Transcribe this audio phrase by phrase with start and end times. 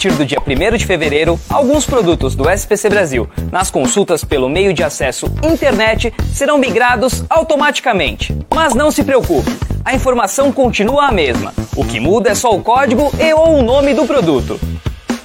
[0.00, 4.72] partir do dia 1 de fevereiro, alguns produtos do SPC Brasil, nas consultas pelo meio
[4.72, 8.34] de acesso internet, serão migrados automaticamente.
[8.54, 9.50] Mas não se preocupe,
[9.84, 11.52] a informação continua a mesma.
[11.76, 14.58] O que muda é só o código e ou o nome do produto.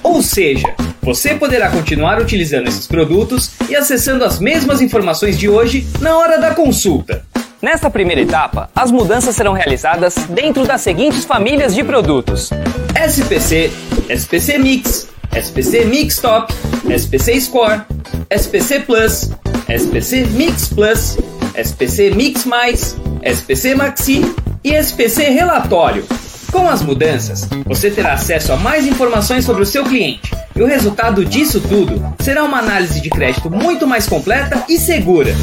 [0.02, 5.86] Ou seja, você poderá continuar utilizando esses produtos e acessando as mesmas informações de hoje
[6.02, 7.24] na hora da consulta.
[7.60, 12.50] Nesta primeira etapa, as mudanças serão realizadas dentro das seguintes famílias de produtos:
[12.94, 13.72] SPC,
[14.10, 16.52] SPC Mix, SPC Mix Top,
[16.88, 17.80] SPC Score,
[18.28, 19.30] SPC Plus,
[19.68, 21.16] SPC Mix Plus,
[21.54, 26.06] SPC Mix Mais, SPC Maxi e SPC Relatório.
[26.52, 30.30] Com as mudanças, você terá acesso a mais informações sobre o seu cliente.
[30.56, 35.34] E o resultado disso tudo será uma análise de crédito muito mais completa e segura.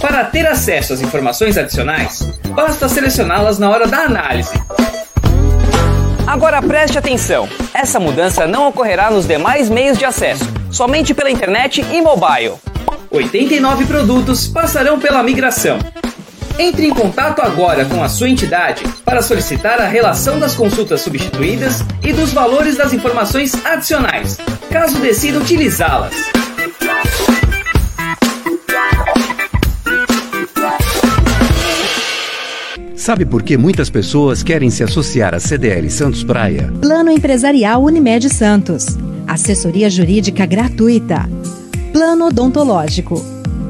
[0.00, 2.20] Para ter acesso às informações adicionais,
[2.54, 4.50] basta selecioná-las na hora da análise.
[6.26, 11.84] Agora preste atenção: essa mudança não ocorrerá nos demais meios de acesso, somente pela internet
[11.92, 12.54] e mobile.
[13.10, 15.78] 89 produtos passarão pela migração.
[16.58, 21.80] Entre em contato agora com a sua entidade para solicitar a relação das consultas substituídas
[22.02, 24.38] e dos valores das informações adicionais,
[24.70, 26.14] caso decida utilizá-las.
[32.94, 36.72] Sabe por que muitas pessoas querem se associar à CDL Santos Praia?
[36.80, 38.96] Plano Empresarial Unimed Santos.
[39.26, 41.28] Assessoria Jurídica gratuita.
[41.92, 43.33] Plano Odontológico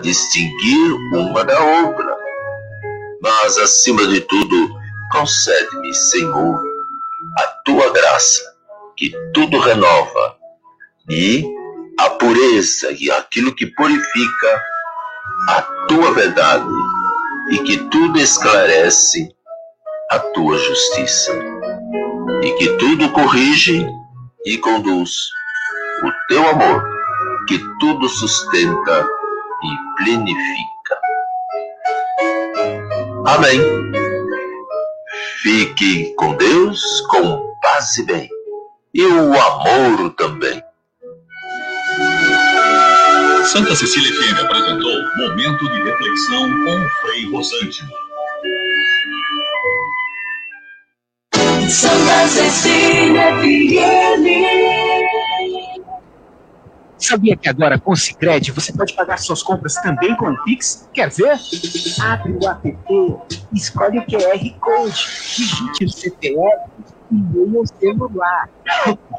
[0.00, 2.16] distinguir uma da outra.
[3.20, 4.68] Mas, acima de tudo,
[5.12, 6.62] concede-me, Senhor,
[7.38, 8.42] a tua graça,
[8.96, 10.36] que tudo renova,
[11.10, 11.44] e
[11.98, 14.62] a pureza e aquilo que purifica,
[15.48, 16.68] a tua verdade,
[17.50, 19.28] e que tudo esclarece,
[20.10, 21.32] a tua justiça,
[22.42, 23.86] e que tudo corrige
[24.44, 25.10] e conduz,
[26.04, 26.84] o teu amor,
[27.48, 29.17] que tudo sustenta
[29.62, 30.98] e plenifica.
[33.26, 33.60] Amém.
[35.42, 38.28] Fique com Deus, com paz e bem,
[38.94, 40.62] e o amor também.
[43.44, 47.90] Santa Cecília FM apresentou Momento de Reflexão com o Frei Rosântimo.
[51.68, 54.87] Santa Cecília FM.
[56.98, 60.88] Sabia que agora com o Cicred você pode pagar suas compras também com o Pix?
[60.92, 61.38] Quer ver?
[62.02, 62.76] Abre o app,
[63.52, 65.06] escolhe o QR Code,
[65.36, 66.70] digite o CPF
[67.10, 68.48] e leia o celular.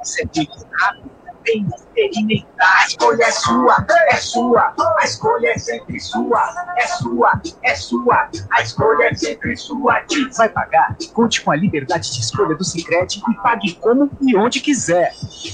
[0.03, 2.83] Você muito rápido vem experimentar.
[2.83, 4.73] A escolha é sua, é sua.
[4.99, 8.29] A escolha é sempre sua, é sua, é sua.
[8.51, 10.01] A escolha é sempre sua.
[10.37, 10.95] Vai pagar?
[11.13, 15.13] Conte com a liberdade de escolha do Cicred e pague como e onde quiser.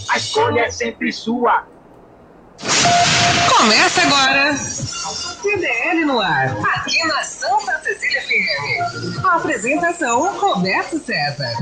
[0.09, 1.65] A escolha é sempre sua.
[3.49, 4.55] Começa agora.
[4.55, 9.25] CDL no ar, aqui na Santa Cecília FM.
[9.25, 11.53] A apresentação Roberto César.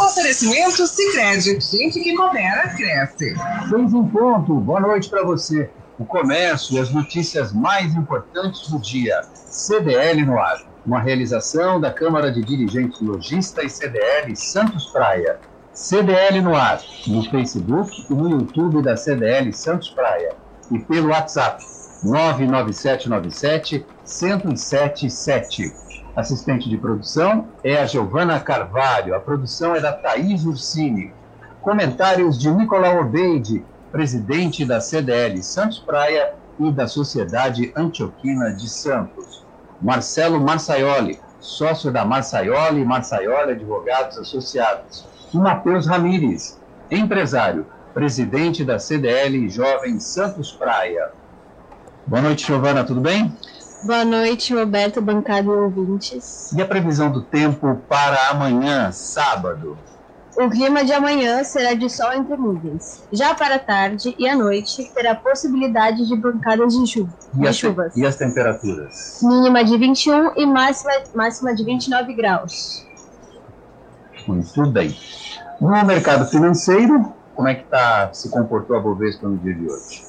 [0.00, 3.34] Oferecimento Sicredi, gente que coopera cresce.
[3.68, 4.54] Seis em ponto.
[4.60, 5.70] Boa noite para você.
[5.98, 9.22] O comércio e as notícias mais importantes do dia.
[9.34, 10.62] CDL no ar.
[10.84, 15.38] Uma realização da Câmara de Dirigentes Logista e CDL Santos Praia.
[15.72, 20.41] CDL no ar, no Facebook e no YouTube da CDL Santos Praia
[20.72, 21.64] e pelo WhatsApp
[22.02, 25.74] 99797 1077.
[26.16, 31.12] Assistente de produção é a Giovana Carvalho, a produção é da Thaís Ursini.
[31.60, 39.44] Comentários de Nicolau Obeide, presidente da CDL Santos Praia e da Sociedade Antioquina de Santos.
[39.80, 46.60] Marcelo Marçaioli, sócio da Marçaioli e Marçaioli Advogados Associados e Matheus Ramires,
[46.90, 51.10] empresário, presidente da CDL Jovem Santos Praia.
[52.06, 53.32] Boa noite, Giovana, tudo bem?
[53.84, 56.52] Boa noite, Roberto, bancada e ouvintes.
[56.52, 59.76] E a previsão do tempo para amanhã, sábado?
[60.36, 63.02] O clima de amanhã será de sol entre nuvens.
[63.12, 67.48] Já para a tarde e à noite, terá possibilidade de bancadas de, chuva, e de
[67.48, 67.96] as chuvas.
[67.96, 69.20] E as temperaturas?
[69.22, 72.86] Mínima de 21 e máxima, máxima de 29 graus.
[74.26, 74.96] Muito bem.
[75.60, 80.02] No mercado financeiro, Como é que tá, se comportou a Bovespa no dia de hoje?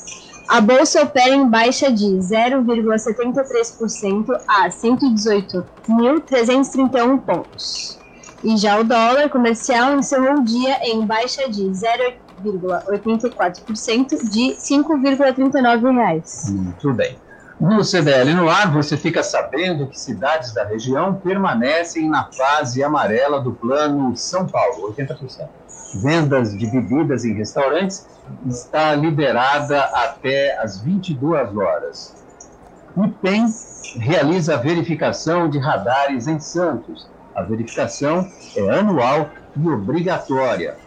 [0.49, 7.97] A bolsa opera em baixa de 0,73% a 118.331 pontos.
[8.43, 16.49] E já o dólar comercial encerrou o dia em baixa de 0,84% de 5,39 reais.
[16.49, 17.15] Muito bem.
[17.59, 23.39] No CDL no ar, você fica sabendo que cidades da região permanecem na fase amarela
[23.39, 25.47] do plano São Paulo, 80%.
[25.95, 28.07] Vendas de bebidas em restaurantes
[28.47, 32.15] está liberada até às 22 horas.
[32.95, 33.45] O PEN
[33.97, 37.07] realiza a verificação de radares em Santos.
[37.35, 40.77] A verificação é anual e obrigatória.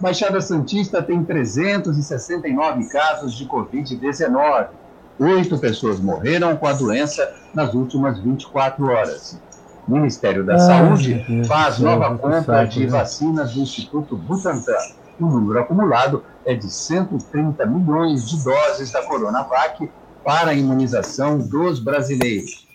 [0.00, 4.68] Baixada Santista tem 369 casos de Covid-19.
[5.18, 9.38] Oito pessoas morreram com a doença nas últimas 24 horas.
[9.86, 12.86] Ministério da Ah, Saúde faz nova compra de né?
[12.86, 14.72] vacinas do Instituto Butantan.
[15.20, 19.88] O número acumulado é de 130 milhões de doses da Coronavac
[20.24, 22.66] para a imunização dos brasileiros.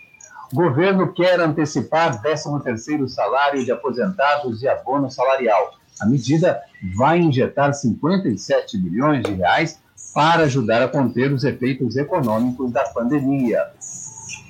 [0.54, 5.72] O governo quer antecipar 13º salário de aposentados e abono salarial.
[6.02, 6.60] A medida
[6.96, 9.80] vai injetar 57 bilhões de reais
[10.14, 13.64] para ajudar a conter os efeitos econômicos da pandemia.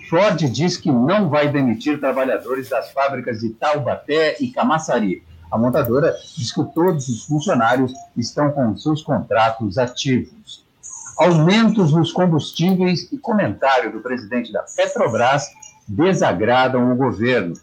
[0.10, 5.24] Ford diz que não vai demitir trabalhadores das fábricas de Taubaté e Camaçari.
[5.52, 10.66] A montadora diz que todos os funcionários estão com seus contratos ativos.
[11.16, 15.46] Aumentos nos combustíveis e comentário do presidente da Petrobras
[15.88, 17.54] desagradam o governo.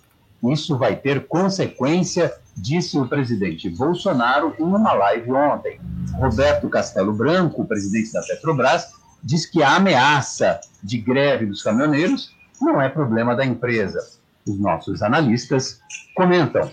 [0.44, 5.80] Isso vai ter consequência, disse o presidente Bolsonaro em uma live ontem.
[6.14, 8.86] Roberto Castelo Branco, presidente da Petrobras,
[9.20, 14.00] diz que a ameaça de greve dos caminhoneiros não é problema da empresa.
[14.46, 15.80] Os nossos analistas
[16.14, 16.70] comentam.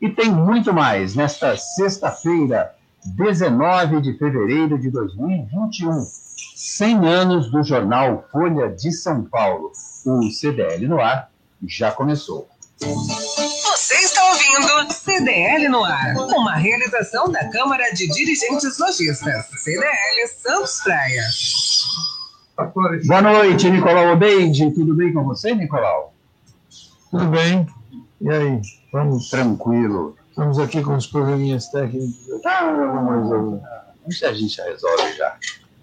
[0.00, 2.74] E tem muito mais nesta sexta-feira,
[3.04, 6.06] 19 de fevereiro de 2021.
[6.56, 9.72] 100 anos do jornal Folha de São Paulo.
[10.04, 11.30] O CDL no ar
[11.66, 12.48] já começou.
[12.78, 20.80] Você está ouvindo CDL no ar, uma realização da Câmara de Dirigentes Lojistas, CDL Santos
[20.82, 21.22] Praia.
[22.56, 24.70] Boa noite, Nicolau Obeide.
[24.70, 26.14] Tudo bem com você, Nicolau?
[27.10, 27.66] Tudo bem.
[28.20, 28.60] E aí?
[28.90, 29.28] Vamos.
[29.28, 30.16] Tranquilo.
[30.30, 32.16] Estamos aqui com os probleminhas técnicos.
[32.46, 33.60] Ah, vamos resolver.
[34.08, 35.36] Isso a gente já resolve já.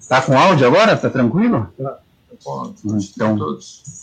[0.10, 0.98] Tá com áudio agora?
[0.98, 1.68] Tá tranquilo?
[1.78, 2.00] Tá.
[2.84, 3.38] Então,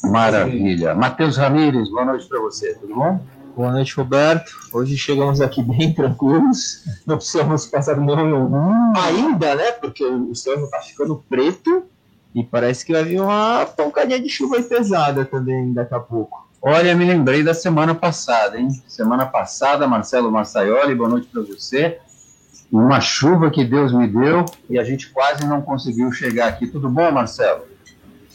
[0.05, 0.95] maravilha.
[0.95, 3.21] Matheus Ramires, boa noite para você, tudo bom?
[3.57, 4.53] Boa noite, Roberto.
[4.73, 6.85] Hoje chegamos aqui bem tranquilos.
[7.05, 8.93] Não precisamos passar nenhum Hum.
[8.97, 9.73] ainda, né?
[9.73, 11.83] Porque o céu já tá ficando preto
[12.35, 16.49] e parece que vai vir uma pancadinha de chuva pesada também daqui a pouco.
[16.63, 18.69] Olha, me lembrei da semana passada, hein?
[18.87, 21.99] Semana passada, Marcelo Massaioli, boa noite para você.
[22.71, 26.67] Uma chuva que Deus me deu e a gente quase não conseguiu chegar aqui.
[26.67, 27.63] Tudo bom, Marcelo?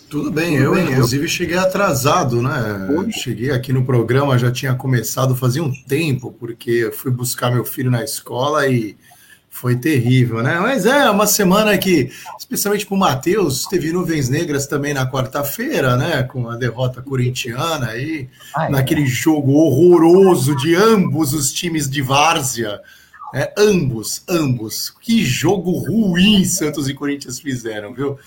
[0.09, 2.87] Tudo bem, eu inclusive cheguei atrasado, né?
[3.11, 7.65] Cheguei aqui no programa, já tinha começado fazia um tempo, porque eu fui buscar meu
[7.65, 8.95] filho na escola e
[9.55, 10.59] foi terrível, né?
[10.59, 15.95] Mas é uma semana que, especialmente para o Matheus, teve nuvens negras também na quarta-feira,
[15.95, 16.23] né?
[16.23, 18.69] Com a derrota corintiana aí, Ah, é.
[18.69, 22.81] naquele jogo horroroso de ambos os times de várzea.
[23.37, 24.93] É, ambos, ambos.
[25.01, 28.17] Que jogo ruim Santos e Corinthians fizeram, viu?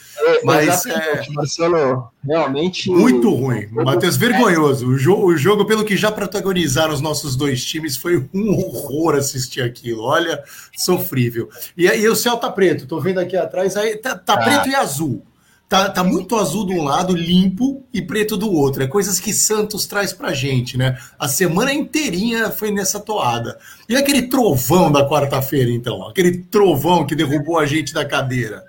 [0.45, 2.91] Mas é, Marcelo, realmente.
[2.91, 3.67] muito ruim.
[3.73, 4.87] Matheus, vergonhoso.
[4.87, 9.15] O, jo o jogo, pelo que já protagonizaram os nossos dois times, foi um horror
[9.15, 10.03] assistir aquilo.
[10.03, 10.45] Olha,
[10.77, 11.49] sofrível.
[11.75, 14.45] E aí o céu tá preto, tô vendo aqui atrás, aí tá, tá Ah.
[14.45, 15.25] preto e azul.
[15.69, 18.83] Tá, tá muito azul de um lado, limpo, e preto do outro.
[18.83, 20.99] É coisas que Santos traz pra gente, né?
[21.19, 23.59] A semana inteirinha foi nessa toada.
[23.87, 26.09] E aquele trovão da quarta-feira, então?
[26.09, 28.65] Aquele trovão que derrubou a gente da cadeira.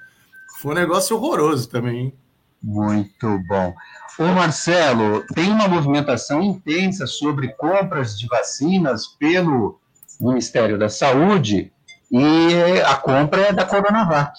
[0.61, 2.13] Foi um negócio horroroso também, hein?
[2.61, 3.73] Muito bom.
[4.19, 9.79] Ô Marcelo, tem uma movimentação intensa sobre compras de vacinas pelo
[10.19, 11.71] Ministério da Saúde
[12.11, 14.37] e a compra é da Coronavac.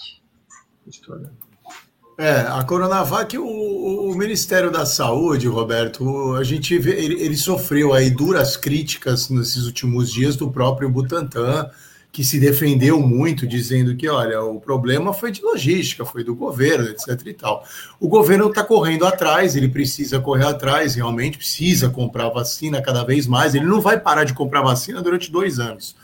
[2.21, 7.95] É, a Coronavac, o, o Ministério da Saúde, Roberto, a gente vê, ele, ele sofreu
[7.95, 11.67] aí duras críticas nesses últimos dias do próprio Butantan,
[12.11, 16.89] que se defendeu muito, dizendo que, olha, o problema foi de logística, foi do governo,
[16.89, 17.65] etc e tal.
[17.99, 23.25] O governo está correndo atrás, ele precisa correr atrás, realmente precisa comprar vacina cada vez
[23.25, 25.95] mais, ele não vai parar de comprar vacina durante dois anos,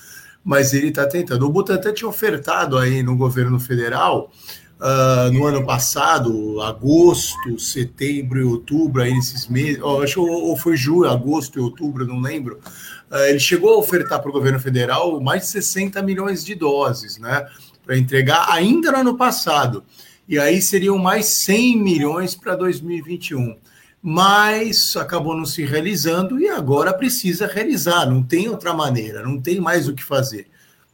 [0.44, 1.46] mas ele está tentando.
[1.46, 4.32] O Butantan tinha ofertado aí no governo federal
[4.80, 11.10] Uh, no ano passado, agosto, setembro e outubro, aí nesses meses, acho ou foi julho,
[11.10, 12.60] agosto e outubro, não lembro.
[13.10, 17.18] Uh, ele chegou a ofertar para o governo federal mais de 60 milhões de doses,
[17.18, 17.48] né?
[17.84, 19.84] para entregar ainda no ano passado.
[20.28, 23.56] E aí seriam mais 100 milhões para 2021
[24.10, 29.60] mas acabou não se realizando e agora precisa realizar, não tem outra maneira, não tem
[29.60, 30.48] mais o que fazer.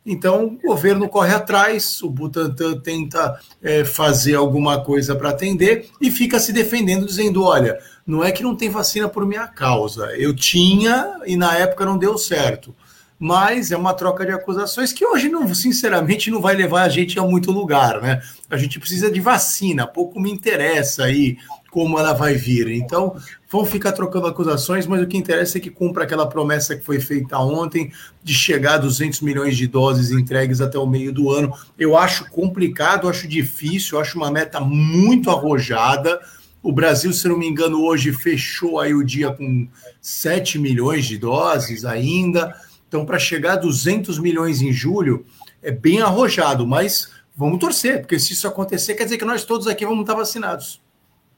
[0.06, 6.12] Então, o governo corre atrás, o Butantan tenta é, fazer alguma coisa para atender e
[6.12, 10.36] fica se defendendo, dizendo: olha, não é que não tem vacina por minha causa, eu
[10.36, 12.76] tinha e na época não deu certo.
[13.18, 17.18] Mas é uma troca de acusações que hoje, não, sinceramente, não vai levar a gente
[17.18, 18.22] a muito lugar, né?
[18.50, 21.38] A gente precisa de vacina, pouco me interessa aí
[21.74, 22.70] como ela vai vir.
[22.70, 23.16] Então,
[23.50, 27.00] vão ficar trocando acusações, mas o que interessa é que cumpra aquela promessa que foi
[27.00, 27.92] feita ontem
[28.24, 31.52] de chegar a 200 milhões de doses entregues até o meio do ano.
[31.76, 36.20] Eu acho complicado, acho difícil, acho uma meta muito arrojada.
[36.62, 39.68] O Brasil, se não me engano, hoje fechou aí o dia com
[40.00, 42.56] 7 milhões de doses ainda.
[42.88, 45.26] Então, para chegar a 200 milhões em julho,
[45.64, 49.66] é bem arrojado, mas vamos torcer, porque se isso acontecer, quer dizer que nós todos
[49.66, 50.83] aqui vamos estar vacinados.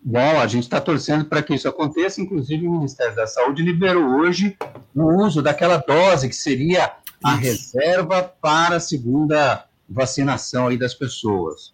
[0.08, 2.22] Bom, a gente está torcendo para que isso aconteça.
[2.22, 4.56] Inclusive, o Ministério da Saúde liberou hoje
[4.94, 6.94] o uso daquela dose que seria
[7.24, 7.42] a isso.
[7.42, 11.74] reserva para a segunda vacinação aí das pessoas.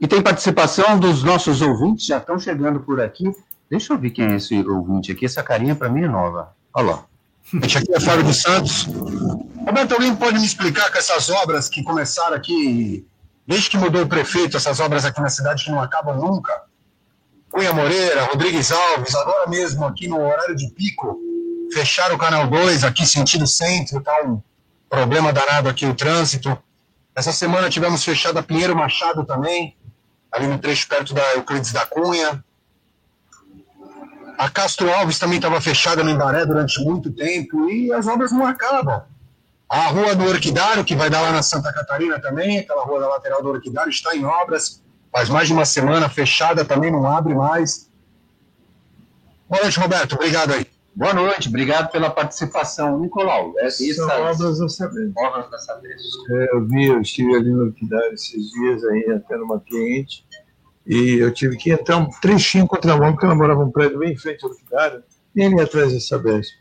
[0.00, 3.32] E tem participação dos nossos ouvintes, já estão chegando por aqui.
[3.70, 5.26] Deixa eu ver quem é esse ouvinte aqui.
[5.26, 6.56] Essa carinha para mim é nova.
[6.74, 7.04] Olha lá.
[7.52, 8.88] Gente, aqui é Fábio dos Santos.
[9.64, 13.06] Roberto, alguém pode me explicar com essas obras que começaram aqui
[13.46, 16.62] Desde que mudou o prefeito, essas obras aqui na cidade que não acabam nunca.
[17.50, 21.16] Cunha Moreira, Rodrigues Alves, agora mesmo aqui no horário de pico,
[21.72, 24.42] fecharam o canal 2 aqui sentido centro, tá um
[24.90, 26.58] problema danado aqui o trânsito.
[27.14, 29.76] Essa semana tivemos fechado a Pinheiro Machado também,
[30.30, 32.44] ali no trecho perto da Euclides da Cunha.
[34.36, 38.44] A Castro Alves também estava fechada no Embaré durante muito tempo e as obras não
[38.44, 39.02] acabam.
[39.68, 43.08] A rua do Orquidário, que vai dar lá na Santa Catarina também, aquela rua da
[43.08, 44.82] lateral do Orquidário, está em obras,
[45.12, 47.90] faz mais de uma semana, fechada também, não abre mais.
[49.48, 50.66] Boa noite, Roberto, obrigado aí.
[50.94, 53.00] Boa noite, obrigado pela participação.
[53.00, 55.12] Nicolau, é isso São obras da Sabesp.
[55.18, 56.30] Obras da Sabesp.
[56.30, 60.24] É, eu vi, eu estive ali no Orquidário esses dias, aí até numa cliente,
[60.86, 64.16] e eu tive que entrar um trechinho contramão, porque ela morava um prédio bem em
[64.16, 65.02] frente ao Orquidário,
[65.34, 66.54] e ali atrás da Sabesp.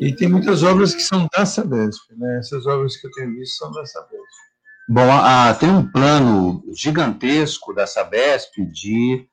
[0.00, 2.38] E tem muitas obras que são da Sabesp, né?
[2.38, 4.48] Essas obras que eu tenho visto são da Sabesp.
[4.88, 9.26] Bom, a, tem um plano gigantesco da Sabesp de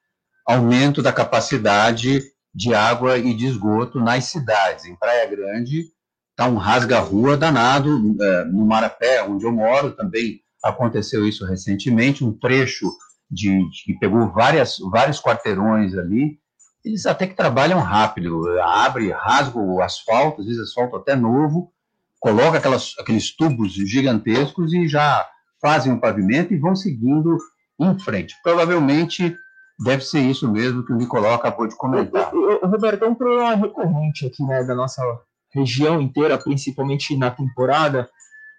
[0.46, 2.22] aumento da capacidade
[2.54, 4.86] de água e de esgoto nas cidades.
[4.86, 5.86] Em Praia Grande
[6.32, 12.34] está um rasga-rua danado, é, no Marapé, onde eu moro, também aconteceu isso recentemente, um
[12.34, 12.92] trecho
[13.30, 16.38] de, de que pegou várias, vários quarteirões ali,
[16.86, 21.72] eles até que trabalham rápido, abre, rasga o asfalto, às vezes asfalto até novo,
[22.20, 25.28] coloca aquelas, aqueles tubos gigantescos e já
[25.60, 27.38] fazem o pavimento e vão seguindo
[27.80, 28.36] em frente.
[28.44, 29.36] Provavelmente
[29.84, 32.32] deve ser isso mesmo que o Nicolau acabou de comentar.
[32.64, 35.02] Roberto, é um problema recorrente aqui né, da nossa
[35.54, 38.08] região inteira, principalmente na temporada,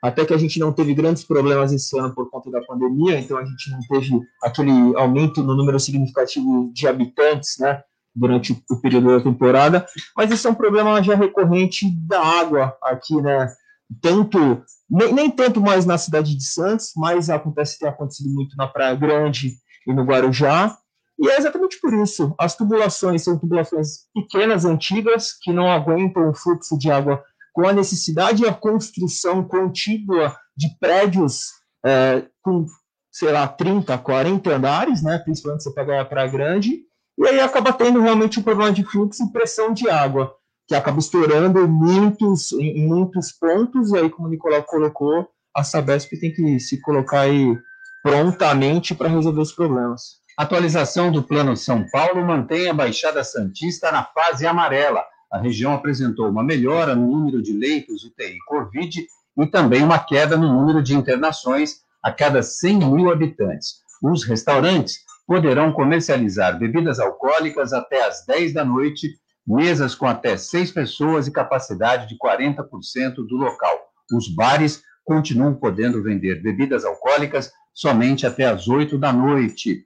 [0.03, 3.39] até que a gente não teve grandes problemas esse ano por conta da pandemia, então
[3.39, 7.83] a gente não teve aquele aumento no número significativo de habitantes, né?
[8.17, 13.15] Durante o período da temporada, mas esse é um problema já recorrente da água aqui,
[13.21, 13.53] né?
[14.01, 18.67] Tanto, nem, nem tanto mais na cidade de Santos, mas acontece tem acontecido muito na
[18.67, 19.53] Praia Grande
[19.87, 20.77] e no Guarujá,
[21.19, 22.35] e é exatamente por isso.
[22.39, 27.73] As tubulações são tubulações pequenas, antigas, que não aguentam o fluxo de água com a
[27.73, 31.53] necessidade e a construção contínua de prédios
[31.85, 32.67] é, com,
[33.11, 35.19] sei lá, 30, 40 andares, né?
[35.19, 36.86] Principalmente se você pegar a Praia Grande,
[37.19, 40.35] e aí acaba tendo realmente um problema de fluxo e pressão de água,
[40.67, 46.11] que acaba estourando muitos, em muitos pontos, e aí, como o Nicolau colocou, a Sabesp
[46.21, 47.57] tem que se colocar aí
[48.03, 50.21] prontamente para resolver os problemas.
[50.37, 55.03] Atualização do Plano São Paulo mantém a Baixada Santista na fase amarela.
[55.33, 59.07] A região apresentou uma melhora no número de leitos UTI Covid
[59.39, 63.77] e também uma queda no número de internações a cada 100 mil habitantes.
[64.03, 70.71] Os restaurantes poderão comercializar bebidas alcoólicas até às 10 da noite, mesas com até seis
[70.71, 73.79] pessoas e capacidade de 40% do local.
[74.13, 79.85] Os bares continuam podendo vender bebidas alcoólicas somente até às 8 da noite.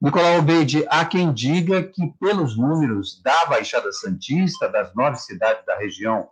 [0.00, 5.76] Nicolau Obeide, há quem diga que, pelos números da Baixada Santista, das nove cidades da
[5.78, 6.26] região,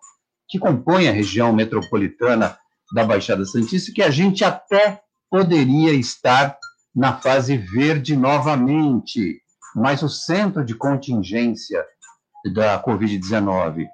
[0.49, 2.59] que compõem a região metropolitana
[2.93, 5.00] da Baixada Santista, que a gente até
[5.31, 6.59] poderia estar
[6.94, 9.40] na fase verde novamente,
[9.75, 11.85] mas o centro de contingência
[12.54, 13.87] da Covid-19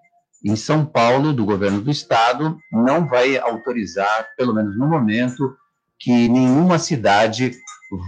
[0.44, 5.56] em São Paulo, do governo do estado, não vai autorizar, pelo menos no momento,
[5.98, 7.52] que nenhuma cidade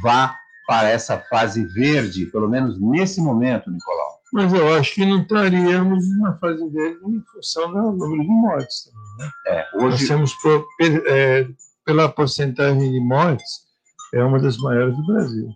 [0.02, 4.18] vá para essa fase verde, pelo menos nesse momento, Nicolau.
[4.32, 8.84] Mas eu acho que não estaríamos na fase verde em função do número de mortes
[8.84, 9.32] também, né?
[9.46, 9.88] É, hoje...
[9.88, 10.66] Nós temos, por,
[11.08, 11.48] é,
[11.84, 13.67] pela porcentagem de mortes,
[14.14, 15.48] é uma das maiores do Brasil.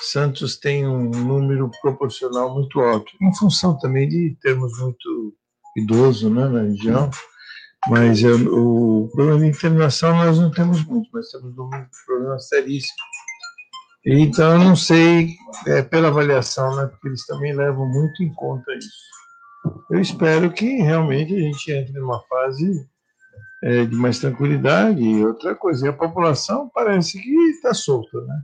[0.00, 5.34] Santos tem um número proporcional muito alto, em função também de termos muito
[5.76, 7.10] idoso né, na região,
[7.88, 11.70] mas eu, o problema de internação nós não temos muito, mas temos um
[12.06, 12.96] problema seríssimo.
[14.04, 18.72] Então, eu não sei, é, pela avaliação, né, porque eles também levam muito em conta
[18.74, 19.12] isso.
[19.90, 22.84] Eu espero que realmente a gente entre numa fase
[23.62, 25.02] é, de mais tranquilidade.
[25.02, 28.42] E outra coisa, a população parece que está solta, né?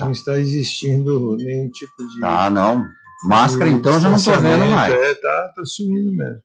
[0.00, 2.24] Não está existindo nenhum tipo de.
[2.24, 2.86] Ah, não.
[3.24, 4.94] Máscara, então, já não estou vendo mais.
[4.94, 6.40] É, tá, tá sumindo mesmo.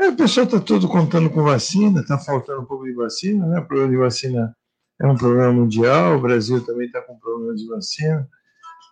[0.00, 3.60] É, o pessoal está todo contando com vacina, está faltando um pouco de vacina, né?
[3.60, 4.56] O problema de vacina
[5.00, 8.28] é um problema mundial, o Brasil também está com problema de vacina,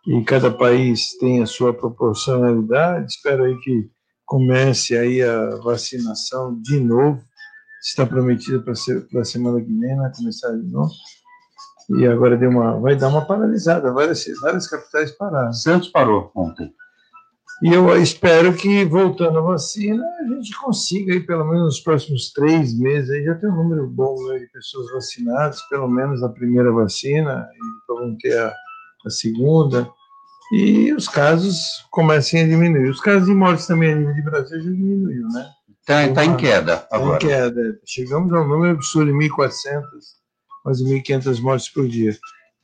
[0.07, 3.11] e cada país tem a sua proporcionalidade.
[3.11, 3.91] Espero aí que
[4.25, 7.23] comece aí a vacinação de novo.
[7.83, 8.73] Está prometido para
[9.21, 10.93] a semana que vem, vai começar de novo.
[11.91, 15.53] E agora deu uma, vai dar uma paralisada, várias, várias capitais pararam.
[15.53, 16.73] Santos parou ontem.
[17.61, 22.33] E eu espero que, voltando à vacina, a gente consiga, aí, pelo menos nos próximos
[22.33, 26.29] três meses, aí já ter um número bom né, de pessoas vacinadas, pelo menos a
[26.29, 28.55] primeira vacina, e vão ter a,
[29.05, 29.91] a segunda,
[30.53, 32.91] e os casos comecem a diminuir.
[32.91, 35.51] Os casos de mortes também a nível de Brasil já diminuiu, né?
[35.89, 37.17] Está tá em queda agora.
[37.17, 37.81] Está em queda.
[37.87, 39.83] Chegamos a um número absurdo de 1.400,
[40.63, 42.15] quase 1.500 mortes por dia.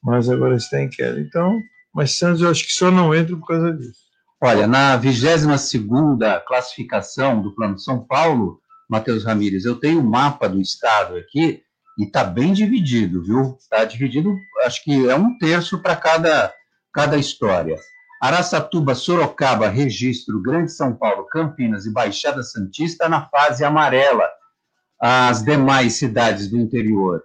[0.02, 1.18] Mas agora está em queda.
[1.18, 1.58] Então,
[1.94, 4.04] mas Santos eu acho que só não entra por causa disso.
[4.42, 8.60] Olha, na 22ª classificação do Plano São Paulo,
[8.90, 11.62] Matheus Ramírez, eu tenho o um mapa do estado aqui
[11.98, 13.56] e está bem dividido, viu?
[13.58, 16.52] Está dividido, acho que é um terço para cada,
[16.92, 17.80] cada história.
[18.20, 24.28] Araçatuba, Sorocaba, Registro, Grande São Paulo, Campinas e Baixada Santista na fase amarela.
[25.00, 27.22] As demais cidades do interior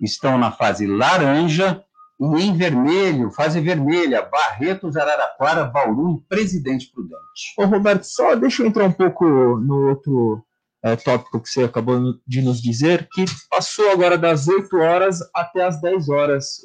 [0.00, 1.82] estão na fase laranja
[2.20, 7.54] e em vermelho, fase vermelha, Barretos, Araraquara, Bauru e Presidente Prudente.
[7.58, 10.44] Ô Roberto, só deixa eu entrar um pouco no outro
[10.84, 15.64] é, tópico que você acabou de nos dizer, que passou agora das 8 horas até
[15.64, 16.60] as 10 horas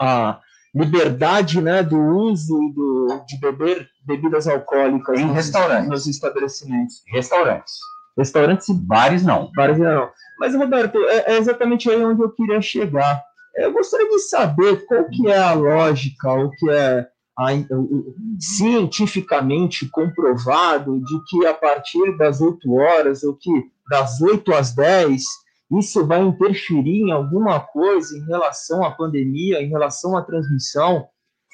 [0.00, 0.40] a
[0.74, 5.88] liberdade né, do uso do, de beber bebidas alcoólicas em nos, restaurantes.
[5.88, 7.02] nos estabelecimentos.
[7.08, 7.74] Restaurantes.
[8.16, 9.50] Restaurantes e bares não.
[9.54, 10.10] Bares não.
[10.38, 13.22] Mas, Roberto, é, é exatamente aí onde eu queria chegar
[13.58, 19.88] eu gostaria de saber qual que é a lógica, o que é a, o, cientificamente
[19.88, 23.50] comprovado de que a partir das 8 horas, ou que
[23.90, 25.22] das 8 às 10,
[25.70, 31.06] isso vai interferir em alguma coisa em relação à pandemia, em relação à transmissão.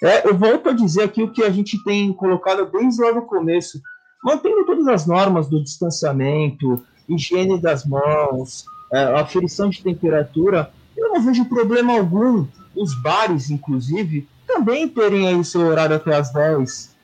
[0.03, 3.27] É, eu volto a dizer aqui o que a gente tem colocado desde lá no
[3.27, 3.81] começo,
[4.23, 11.21] mantendo todas as normas do distanciamento, higiene das mãos, é, aferição de temperatura, eu não
[11.21, 12.47] vejo problema algum,
[12.77, 16.97] os bares, inclusive, também terem aí seu horário até as 10,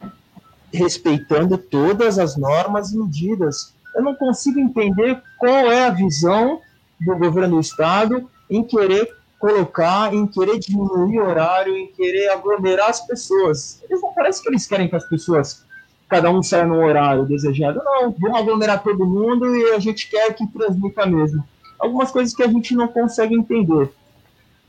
[0.73, 3.75] respeitando todas as normas e medidas.
[3.95, 6.61] Eu não consigo entender qual é a visão
[7.01, 12.91] do governo do estado em querer colocar, em querer diminuir o horário, em querer aglomerar
[12.91, 13.83] as pessoas.
[13.89, 15.65] Eles não parece que eles querem que as pessoas,
[16.09, 17.81] cada um saia no horário desejado.
[17.83, 21.43] Não, vamos aglomerar todo mundo e a gente quer que transmita mesmo
[21.81, 23.91] algumas coisas que a gente não consegue entender.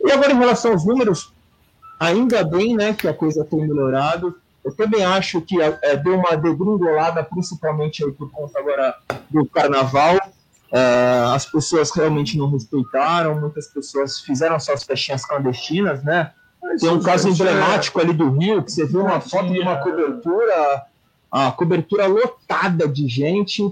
[0.03, 1.31] E agora, em relação aos números,
[1.99, 4.35] ainda bem né, que a coisa tem melhorado.
[4.63, 8.95] Eu também acho que é, deu uma degringolada, principalmente aí por conta agora
[9.29, 10.17] do carnaval.
[10.71, 16.31] É, as pessoas realmente não respeitaram, muitas pessoas fizeram suas festinhas clandestinas, né?
[16.79, 20.85] Tem um caso emblemático ali do Rio, que você viu uma foto de uma cobertura,
[21.29, 23.63] a cobertura lotada de gente,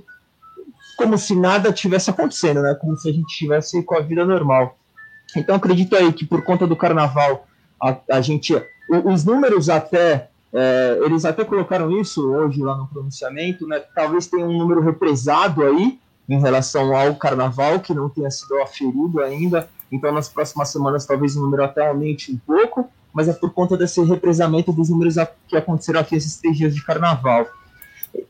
[0.98, 2.76] como se nada tivesse acontecendo, né?
[2.76, 4.78] Como se a gente tivesse com a vida normal.
[5.38, 7.48] Então acredito aí que por conta do carnaval
[7.82, 8.54] a, a gente,
[9.06, 13.80] os números até é, eles até colocaram isso hoje lá no pronunciamento, né?
[13.96, 19.22] Talvez tenha um número represado aí em relação ao carnaval que não tenha sido aferido
[19.22, 19.68] ainda.
[19.92, 23.76] Então nas próximas semanas talvez o número até aumente um pouco, mas é por conta
[23.76, 25.16] desse represamento dos números
[25.48, 27.48] que aconteceram aqui esses três dias de carnaval.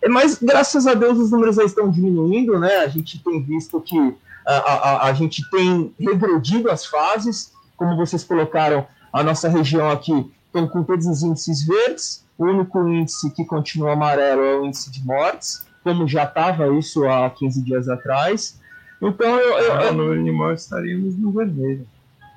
[0.10, 2.78] Mas, graças a Deus, os números já estão diminuindo, né?
[2.78, 8.24] A gente tem visto que a, a, a gente tem regredido as fases, como vocês
[8.24, 12.26] colocaram, a nossa região aqui estão com todos os índices verdes.
[12.38, 17.06] O único índice que continua amarelo é o índice de mortes, como já estava isso
[17.08, 18.60] há 15 dias atrás.
[19.02, 21.88] Então, eu, eu, eu- o número de mortes estaríamos no vermelho.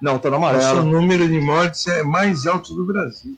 [0.01, 0.83] Não, tá no O amarelo.
[0.85, 3.37] número de mortes é mais alto do Brasil.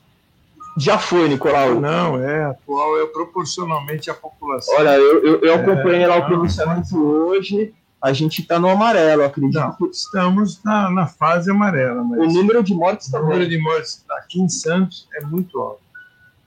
[0.78, 1.80] Já foi, Nicolau.
[1.80, 4.74] Não, é atual, é proporcionalmente à população.
[4.76, 6.26] Olha, eu, eu, eu É, acompanhei lá o não.
[6.26, 7.72] pronunciamento hoje.
[8.02, 9.54] A gente está no amarelo, acredito.
[9.58, 13.48] Não, estamos na, na fase amarela, mas O número de mortes o número também.
[13.48, 15.80] de mortes aqui em Santos é muito alto.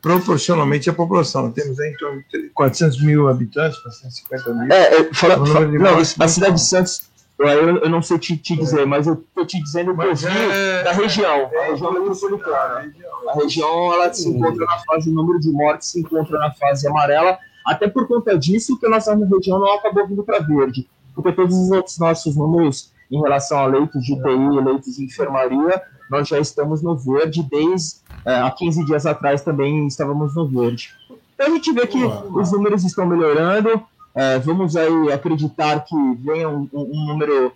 [0.07, 1.51] Proporcionalmente à população.
[1.51, 4.71] Temos em torno de 400 mil habitantes, 450 mil.
[4.71, 7.01] É, é, O não, a cidade de Santos,
[7.37, 10.25] eu, eu não sei te, te dizer, mas eu tô te dizendo que eu vi
[10.27, 12.93] é- da região, a região metropolitana.
[13.29, 16.87] A região ela se encontra na fase, o número de mortes se encontra na fase
[16.87, 21.31] amarela, até por conta disso que a nossa região não acabou vindo para verde, porque
[21.33, 26.27] todos os outros nossos números em relação a leitos de UTI, leitos de enfermaria, nós
[26.27, 30.89] já estamos no verde desde é, há 15 dias atrás também estávamos no verde.
[31.35, 33.81] Então a gente vê que os números estão melhorando,
[34.15, 37.51] é, vamos aí acreditar que venha um, um- número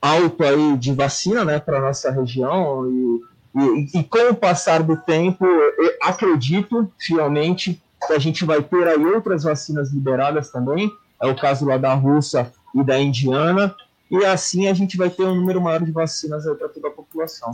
[0.00, 3.22] alto aí de vacina, né, para nossa região e,
[3.56, 5.44] e, e com o passar do tempo,
[6.02, 11.64] acredito fielmente que a gente vai ter aí outras vacinas liberadas também, é o caso
[11.64, 13.74] lá da Rússia e da Indiana,
[14.10, 17.52] e assim a gente vai ter um número maior de vacinas para toda a população.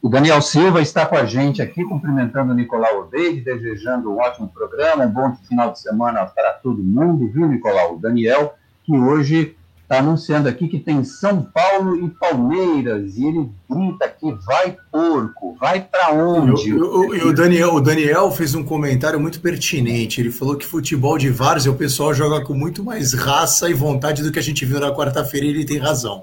[0.00, 4.48] O Daniel Silva está com a gente aqui, cumprimentando o Nicolau Odeide, desejando um ótimo
[4.48, 7.96] programa, um bom final de semana para todo mundo, viu, Nicolau?
[7.96, 9.56] O Daniel, que hoje
[9.88, 15.56] está anunciando aqui que tem São Paulo e Palmeiras, e ele grita aqui, vai porco,
[15.58, 16.74] vai para onde?
[16.74, 20.20] O Daniel, o Daniel fez um comentário muito pertinente.
[20.20, 24.22] Ele falou que futebol de várzea o pessoal joga com muito mais raça e vontade
[24.22, 26.22] do que a gente viu na quarta-feira, e ele tem razão.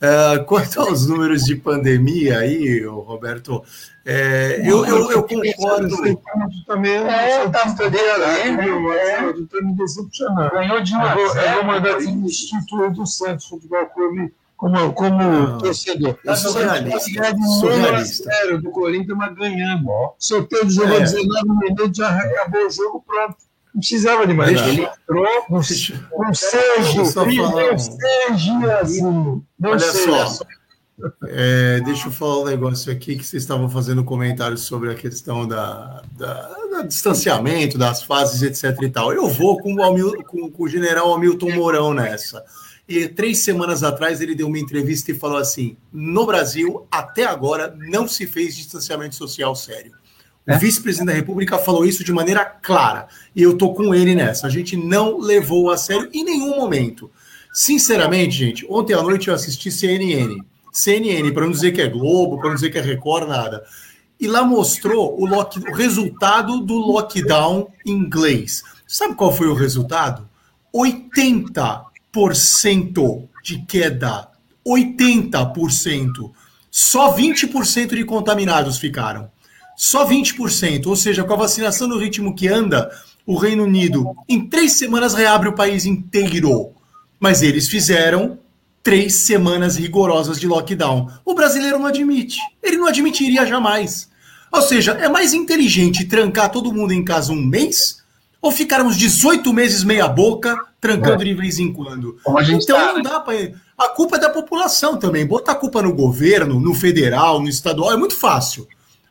[0.00, 3.64] É, quanto aos números de pandemia aí, Roberto,
[4.06, 5.96] é, eu, eu, eu concordo.
[6.66, 9.30] também É, tá fedendo, né?
[9.40, 10.50] Estou me decepcionando.
[10.50, 12.04] Ganhou de um a Eu vou, eu vou mandar rapaz.
[12.04, 16.16] substituir do Santos Futebol Clube como, como Não, torcedor.
[16.24, 18.30] eu sou O Santos realista, vai ganhar de sou 1 a realista.
[18.44, 19.88] 0 do Corinthians, mas ganhando.
[20.18, 21.00] Sorteio jogou É.
[21.00, 23.36] 19 minutos, já acabou o jogo, pronto.
[23.78, 24.60] Não precisava de mais.
[24.66, 25.62] Ele entrou com,
[26.34, 27.04] Sérgio,
[27.78, 30.04] Sérgio, assim, não Olha sei.
[30.04, 30.44] só,
[31.28, 35.46] é, deixa eu falar um negócio aqui que vocês estavam fazendo comentários sobre a questão
[35.46, 39.12] da, da- da distanciamento, das fases, etc e tal.
[39.12, 42.44] Eu vou com o, Hamil- com- com o general Hamilton Mourão nessa.
[42.88, 47.72] E três semanas atrás ele deu uma entrevista e falou assim: no Brasil, até agora,
[47.78, 49.92] não se fez distanciamento social sério.
[50.56, 53.06] O vice-presidente da República falou isso de maneira clara.
[53.36, 54.46] E eu tô com ele nessa.
[54.46, 57.10] A gente não levou a sério em nenhum momento.
[57.52, 60.38] Sinceramente, gente, ontem à noite eu assisti CNN.
[60.72, 63.62] CNN, para não dizer que é Globo, para não dizer que é Record, nada.
[64.20, 68.62] E lá mostrou o, lock- o resultado do lockdown inglês.
[68.86, 70.28] Sabe qual foi o resultado?
[70.74, 74.28] 80% de queda.
[74.66, 76.08] 80%.
[76.70, 79.30] Só 20% de contaminados ficaram.
[79.78, 80.86] Só 20%.
[80.86, 82.90] Ou seja, com a vacinação no ritmo que anda,
[83.24, 86.72] o Reino Unido, em três semanas, reabre o país inteiro.
[87.20, 88.40] Mas eles fizeram
[88.82, 91.08] três semanas rigorosas de lockdown.
[91.24, 92.38] O brasileiro não admite.
[92.60, 94.08] Ele não admitiria jamais.
[94.50, 98.02] Ou seja, é mais inteligente trancar todo mundo em casa um mês
[98.40, 102.18] ou ficarmos 18 meses meia boca trancando de vez em quando.
[102.48, 105.26] Então tá, não dá para a culpa é da população também.
[105.26, 108.66] Botar a culpa no governo, no federal, no estadual é muito fácil.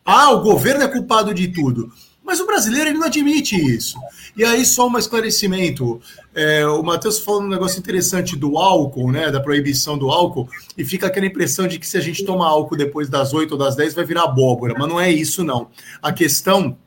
[0.09, 1.91] Ah, o governo é culpado de tudo.
[2.23, 3.97] Mas o brasileiro ele não admite isso.
[4.37, 5.99] E aí, só um esclarecimento.
[6.33, 9.29] É, o Matheus falou um negócio interessante do álcool, né?
[9.29, 12.77] Da proibição do álcool, e fica aquela impressão de que se a gente tomar álcool
[12.77, 14.73] depois das 8 ou das 10 vai virar abóbora.
[14.77, 15.67] Mas não é isso, não.
[16.01, 16.77] A questão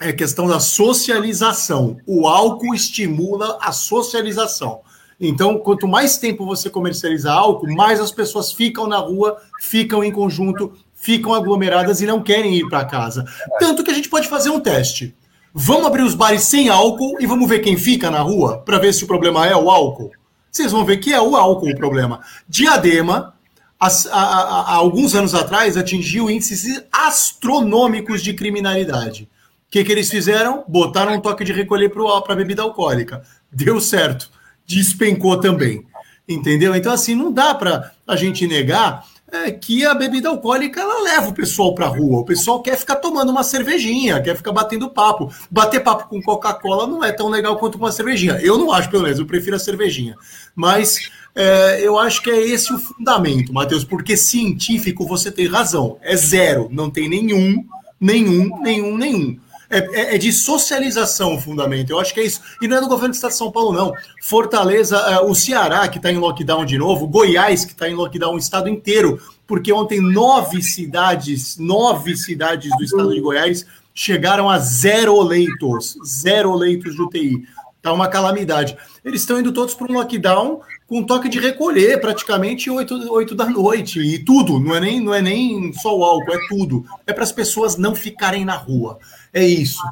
[0.00, 1.98] é a questão da socialização.
[2.04, 4.80] O álcool estimula a socialização.
[5.20, 10.10] Então, quanto mais tempo você comercializar álcool, mais as pessoas ficam na rua, ficam em
[10.10, 10.72] conjunto,
[11.04, 13.26] ficam aglomeradas e não querem ir para casa.
[13.58, 15.14] Tanto que a gente pode fazer um teste.
[15.52, 18.94] Vamos abrir os bares sem álcool e vamos ver quem fica na rua para ver
[18.94, 20.10] se o problema é o álcool.
[20.50, 22.20] Vocês vão ver que é o álcool o problema.
[22.48, 23.34] Diadema,
[23.78, 29.28] há alguns anos atrás, atingiu índices astronômicos de criminalidade.
[29.68, 30.64] O que, que eles fizeram?
[30.66, 33.22] Botaram um toque de recolher para bebida alcoólica.
[33.52, 34.30] Deu certo.
[34.66, 35.84] Despencou também.
[36.26, 36.74] Entendeu?
[36.74, 39.04] Então, assim, não dá para a gente negar
[39.34, 42.20] é, que a bebida alcoólica ela leva o pessoal para rua.
[42.20, 45.32] O pessoal quer ficar tomando uma cervejinha, quer ficar batendo papo.
[45.50, 48.38] Bater papo com Coca-Cola não é tão legal quanto uma cervejinha.
[48.42, 50.16] Eu não acho, pelo menos, eu prefiro a cervejinha.
[50.54, 55.98] Mas é, eu acho que é esse o fundamento, Matheus, porque científico você tem razão.
[56.00, 57.64] É zero, não tem nenhum
[58.04, 59.38] Nenhum, nenhum, nenhum.
[59.74, 61.90] É, é, é, de socialização o fundamento.
[61.90, 62.40] Eu acho que é isso.
[62.62, 63.92] E não é do governo do estado de São Paulo, não.
[64.22, 68.34] Fortaleza, uh, o Ceará, que está em lockdown de novo, Goiás, que está em lockdown
[68.34, 74.60] o estado inteiro, porque ontem nove cidades, nove cidades do estado de Goiás chegaram a
[74.60, 77.42] zero leitos, zero leitos de UTI.
[77.82, 78.76] Tá uma calamidade.
[79.04, 83.46] Eles estão indo todos para um lockdown com toque de recolher, praticamente 8, 8 da
[83.46, 83.98] noite.
[83.98, 86.84] E tudo, não é, nem, não é nem só o álcool, é tudo.
[87.06, 88.98] É para as pessoas não ficarem na rua.
[89.34, 89.82] É isso.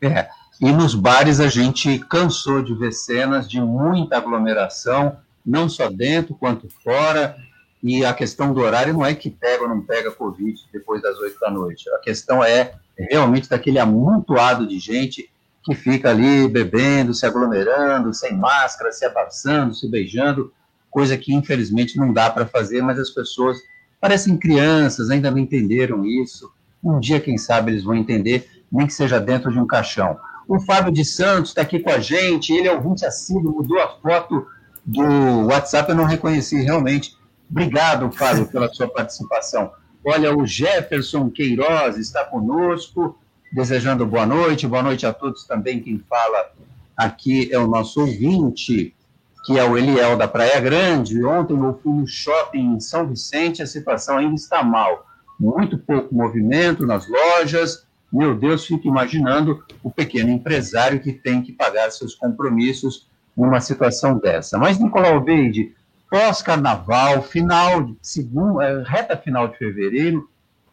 [0.00, 0.28] É.
[0.60, 6.36] E nos bares a gente cansou de ver cenas de muita aglomeração, não só dentro
[6.36, 7.36] quanto fora.
[7.82, 11.18] E a questão do horário não é que pega ou não pega Covid depois das
[11.18, 11.90] 8 da noite.
[11.90, 15.28] A questão é realmente daquele amontoado de gente
[15.64, 20.52] que fica ali bebendo, se aglomerando, sem máscara, se abraçando, se beijando,
[20.88, 23.58] coisa que infelizmente não dá para fazer, mas as pessoas
[24.00, 26.51] parecem crianças, ainda não entenderam isso.
[26.82, 30.18] Um dia, quem sabe, eles vão entender, nem que seja dentro de um caixão.
[30.48, 33.88] O Fábio de Santos está aqui com a gente, ele é ouvinte assíduo, mudou a
[34.00, 34.46] foto
[34.84, 37.16] do WhatsApp, eu não reconheci realmente.
[37.48, 39.70] Obrigado, Fábio, pela sua participação.
[40.04, 43.16] Olha, o Jefferson Queiroz está conosco,
[43.52, 44.66] desejando boa noite.
[44.66, 45.80] Boa noite a todos também.
[45.80, 46.50] Quem fala
[46.96, 48.96] aqui é o nosso ouvinte,
[49.44, 51.24] que é o Eliel da Praia Grande.
[51.24, 55.06] Ontem eu fui no shopping em São Vicente, a situação ainda está mal.
[55.42, 57.84] Muito pouco movimento nas lojas.
[58.12, 64.18] Meu Deus, fico imaginando o pequeno empresário que tem que pagar seus compromissos numa situação
[64.18, 64.56] dessa.
[64.56, 65.74] Mas, Nicolau Beide,
[66.08, 70.30] pós-carnaval, final de segundo, é, reta final de fevereiro,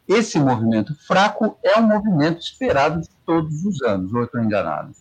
[0.08, 4.92] esse movimento fraco é um movimento esperado de todos os anos, ou estou enganado?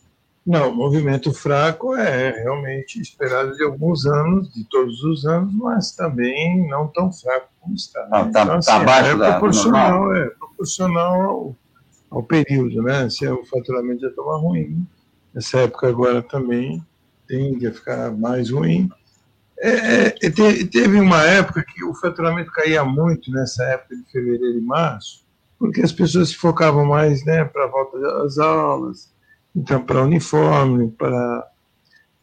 [0.48, 6.66] Não, movimento fraco é realmente esperado de alguns anos, de todos os anos, mas também
[6.66, 8.00] não tão fraco como está.
[8.04, 8.08] Né?
[8.12, 11.56] Não, tá, então, assim, tá abaixo é da proporcional, é proporcional ao,
[12.08, 13.10] ao, período, né?
[13.10, 14.86] Se o faturamento já estava ruim,
[15.36, 16.82] essa época agora também
[17.26, 18.88] tende a ficar mais ruim.
[19.58, 24.62] É, é teve uma época que o faturamento caía muito nessa época de fevereiro e
[24.62, 25.26] março,
[25.58, 29.12] porque as pessoas se focavam mais né, para a volta das aulas,
[29.54, 31.50] então para uniforme, para,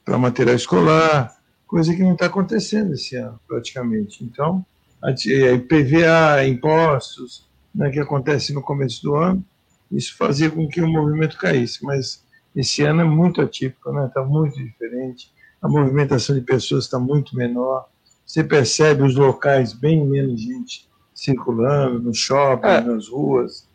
[0.03, 1.35] para material escolar,
[1.67, 4.23] coisa que não está acontecendo esse ano, praticamente.
[4.23, 4.65] Então,
[5.03, 9.43] a, IPVA, impostos, né, que acontece no começo do ano,
[9.91, 12.23] isso fazia com que o movimento caísse, mas
[12.55, 15.33] esse ano é muito atípico, está né, tá muito diferente
[15.65, 17.87] a movimentação de pessoas está muito menor,
[18.23, 22.81] você percebe os locais bem menos gente circulando, no shopping, é.
[22.81, 23.67] nas ruas.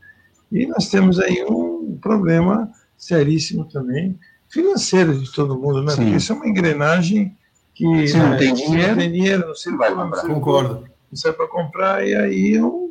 [0.52, 4.16] E nós temos aí um problema seríssimo também,
[4.48, 5.90] financeiro de todo mundo, né?
[5.90, 5.96] Sim.
[5.96, 7.36] Porque isso é uma engrenagem
[7.74, 10.26] que Se não, né, tem dinheiro, não tem dinheiro, não se vai comprar.
[10.26, 10.84] Concordo.
[11.10, 12.90] Não sai para comprar, e aí é um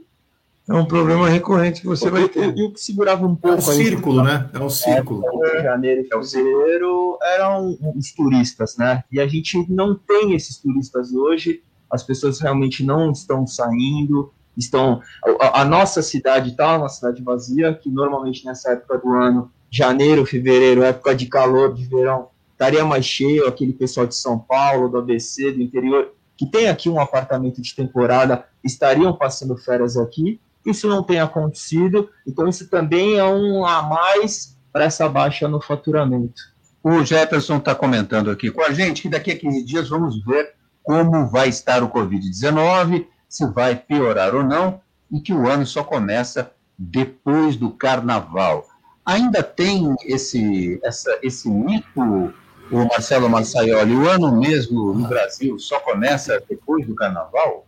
[0.69, 2.56] é um problema recorrente que você vai ter.
[2.56, 3.56] E o que segurava um pouco.
[3.56, 4.50] É um círculo, né?
[4.54, 5.24] É um círculo.
[5.48, 9.04] É, janeiro e fevereiro eram os turistas, né?
[9.12, 11.63] E a gente não tem esses turistas hoje.
[11.89, 14.32] As pessoas realmente não estão saindo.
[14.56, 15.02] Estão.
[15.39, 20.25] A, a nossa cidade está uma cidade vazia, que normalmente nessa época do ano, janeiro,
[20.25, 23.47] fevereiro, época de calor, de verão, estaria mais cheio.
[23.47, 27.75] Aquele pessoal de São Paulo, do ABC, do interior, que tem aqui um apartamento de
[27.75, 33.82] temporada, estariam passando férias aqui isso não tem acontecido, então isso também é um a
[33.82, 36.41] mais para essa baixa no faturamento.
[36.84, 40.53] O Jefferson está comentando aqui com a gente que daqui a 15 dias vamos ver
[40.84, 45.84] como vai estar o Covid-19, se vai piorar ou não, e que o ano só
[45.84, 48.65] começa depois do carnaval.
[49.10, 52.32] Ainda tem esse, essa, esse mito,
[52.72, 57.65] o Marcelo Massaioli, o ano mesmo no Brasil só começa depois do carnaval?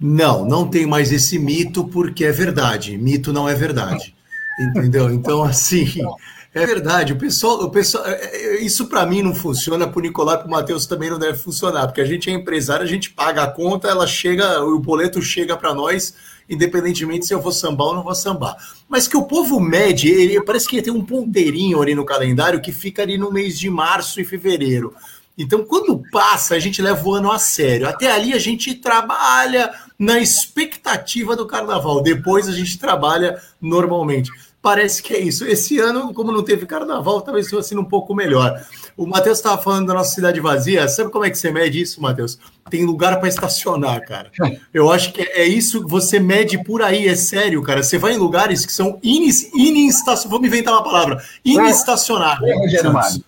[0.00, 2.98] Não, não tem mais esse mito porque é verdade.
[2.98, 4.16] Mito não é verdade.
[4.58, 5.12] Entendeu?
[5.12, 5.86] Então, assim,
[6.52, 7.12] é verdade.
[7.12, 10.38] O pessoal, o pessoal, é, é, isso para mim não funciona, para o Nicolai e
[10.38, 13.44] para o Matheus também não deve funcionar, porque a gente é empresário, a gente paga
[13.44, 16.14] a conta, ela chega, o boleto chega para nós,
[16.48, 18.56] independentemente se eu vou sambar ou não vou sambar.
[18.88, 22.72] Mas que o povo mede, ele parece que tem um ponteirinho ali no calendário que
[22.72, 24.94] fica ali no mês de março e fevereiro.
[25.36, 27.88] Então, quando passa, a gente leva o ano a sério.
[27.88, 32.02] Até ali a gente trabalha na expectativa do carnaval.
[32.02, 34.30] Depois a gente trabalha normalmente.
[34.64, 35.44] Parece que é isso.
[35.44, 38.64] Esse ano, como não teve carnaval, talvez fosse um pouco melhor.
[38.96, 40.88] O Matheus estava falando da nossa cidade vazia.
[40.88, 42.38] Sabe como é que você mede isso, Matheus?
[42.70, 44.30] Tem lugar para estacionar, cara.
[44.72, 47.82] Eu acho que é isso que você mede por aí, é sério, cara.
[47.82, 50.30] Você vai em lugares que são inestacionáveis.
[50.30, 52.50] Vou me inventar uma palavra: inestacionáveis.
[52.50, 53.20] É, é,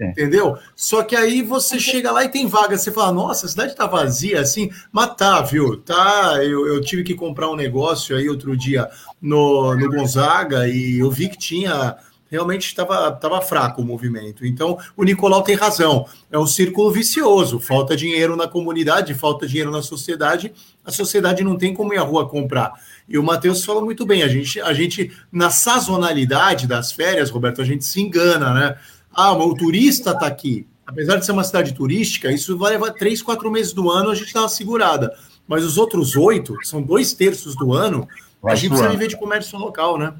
[0.00, 0.08] é.
[0.12, 0.56] Entendeu?
[0.74, 3.86] Só que aí você chega lá e tem vaga, você fala, nossa, a cidade tá
[3.86, 5.76] vazia assim, mas tá, viu?
[5.76, 8.88] Tá, eu, eu tive que comprar um negócio aí outro dia
[9.20, 11.96] no, no Gonzaga e eu vi que tinha
[12.30, 14.46] realmente estava tava fraco o movimento.
[14.46, 16.06] Então, o Nicolau tem razão.
[16.30, 17.58] É um círculo vicioso.
[17.58, 20.52] Falta dinheiro na comunidade, falta dinheiro na sociedade.
[20.84, 22.72] A sociedade não tem como ir à rua comprar.
[23.08, 24.22] E o Matheus falou muito bem.
[24.22, 28.76] A gente, a gente, na sazonalidade das férias, Roberto, a gente se engana, né?
[29.12, 30.66] Ah, o turista está aqui.
[30.86, 34.14] Apesar de ser uma cidade turística, isso vai levar três, quatro meses do ano, a
[34.14, 35.12] gente uma segurada.
[35.46, 38.08] Mas os outros oito, são dois terços do ano,
[38.44, 40.14] a gente precisa viver de comércio local, né?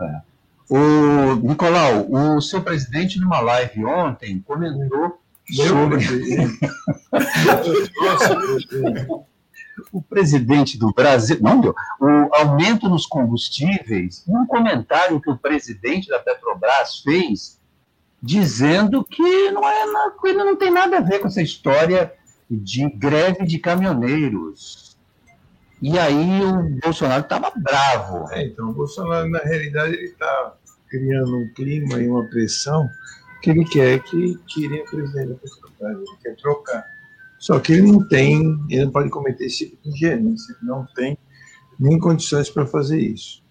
[0.00, 0.20] É.
[0.68, 6.04] O Nicolau, o seu presidente numa live ontem comentou sobre
[9.92, 16.08] o presidente do Brasil, não deu, o aumento nos combustíveis, um comentário que o presidente
[16.08, 17.60] da Petrobras fez
[18.20, 19.84] dizendo que não é
[20.24, 22.12] ainda não tem nada a ver com essa história
[22.50, 24.85] de greve de caminhoneiros.
[25.82, 28.30] E aí o Bolsonaro estava bravo.
[28.32, 30.56] É, então, o Bolsonaro, na realidade, ele está
[30.88, 32.88] criando um clima e uma pressão
[33.42, 36.84] que ele quer que tirem o presidente da Petrobras, ele quer trocar.
[37.38, 40.86] Só que ele não tem, ele não pode cometer esse tipo de ingerência, ele não
[40.94, 41.18] tem
[41.78, 43.44] nem condições para fazer isso.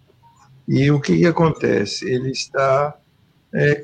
[0.68, 2.10] E o que, que acontece?
[2.10, 2.98] Ele está
[3.54, 3.76] é,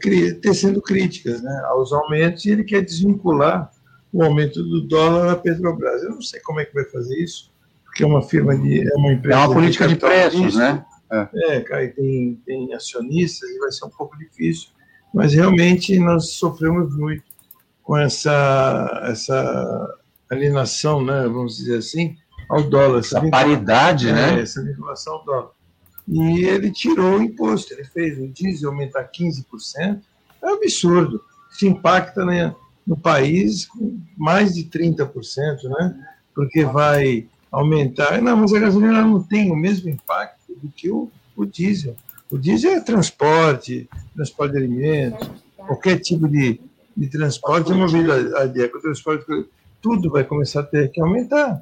[0.41, 3.71] tecendo críticas né, aos aumentos e ele quer desvincular
[4.11, 6.01] o aumento do dólar da Petrobras.
[6.03, 7.50] Eu não sei como é que vai fazer isso,
[7.91, 8.89] porque é uma firma de.
[8.89, 9.37] É uma empresa.
[9.37, 10.83] É uma política de, de preços, né?
[11.11, 14.69] É, é cara, tem, tem acionistas e vai ser um pouco difícil.
[15.13, 17.23] Mas realmente nós sofremos muito
[17.83, 19.99] com essa, essa
[20.29, 22.15] alienação, né, vamos dizer assim,
[22.49, 22.99] ao dólar.
[22.99, 24.41] Essa, essa paridade, é, né?
[24.41, 25.49] Essa vinculação ao dólar.
[26.07, 30.01] E ele tirou o imposto, ele fez o diesel aumentar 15%,
[30.41, 31.21] é um absurdo.
[31.51, 32.55] Isso impacta né,
[32.87, 36.07] no país com mais de 30%, né?
[36.33, 38.21] Porque vai aumentar.
[38.21, 41.95] Não, mas a gasolina não tem o mesmo impacto do que o, o diesel.
[42.31, 46.61] O diesel é transporte, transporte de alimentos, qualquer tipo de,
[46.95, 49.25] de transporte é movido a, a o transporte,
[49.81, 51.61] tudo vai começar a ter que aumentar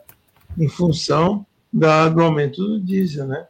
[0.57, 3.47] em função da, do aumento do diesel, né?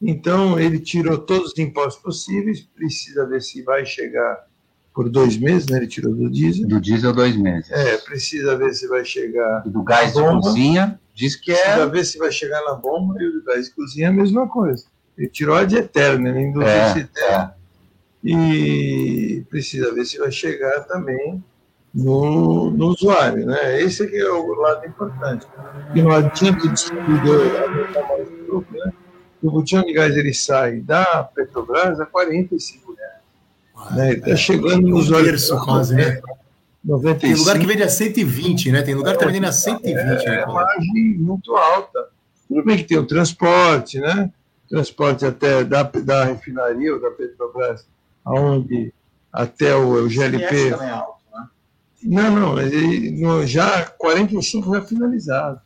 [0.00, 4.46] Então, ele tirou todos os impostos possíveis, precisa ver se vai chegar
[4.94, 5.78] por dois meses, né?
[5.78, 6.68] Ele tirou do diesel.
[6.68, 7.70] Do diesel, dois meses.
[7.70, 9.62] É, precisa ver se vai chegar.
[9.66, 11.56] E do gás de cozinha, diz que é.
[11.56, 14.12] Precisa ver se vai chegar na bomba e o do gás de cozinha é a
[14.12, 14.84] mesma coisa.
[15.16, 17.36] Ele tirou a de eterno, ele induzir é, eterno.
[17.36, 17.60] É.
[18.22, 21.42] E precisa ver se vai chegar também
[21.94, 25.46] no, no usuário, né?Esse aqui é o lado importante.
[25.94, 26.94] E não adianta discutir
[28.48, 28.92] o né?
[29.42, 32.89] Botão de gás ele sai da Petrobras a 45 reais.
[32.89, 32.89] Ah,
[33.92, 34.12] né?
[34.14, 36.20] Está chegando nos um terço quase, né?
[36.84, 37.20] 95.
[37.20, 38.82] Tem lugar que vende a 120, né?
[38.82, 39.96] Tem lugar que está vendendo a 120.
[39.96, 42.08] É, né, é margem muito alta.
[42.48, 44.30] Tudo bem que tem o transporte, né?
[44.68, 47.86] Transporte até da, da refinaria ou da Petrobras,
[48.24, 48.92] aonde
[49.32, 50.70] até o, o GLP.
[50.70, 51.48] Também é alto, né?
[52.02, 55.60] Não, não, ele, já 45 já finalizado.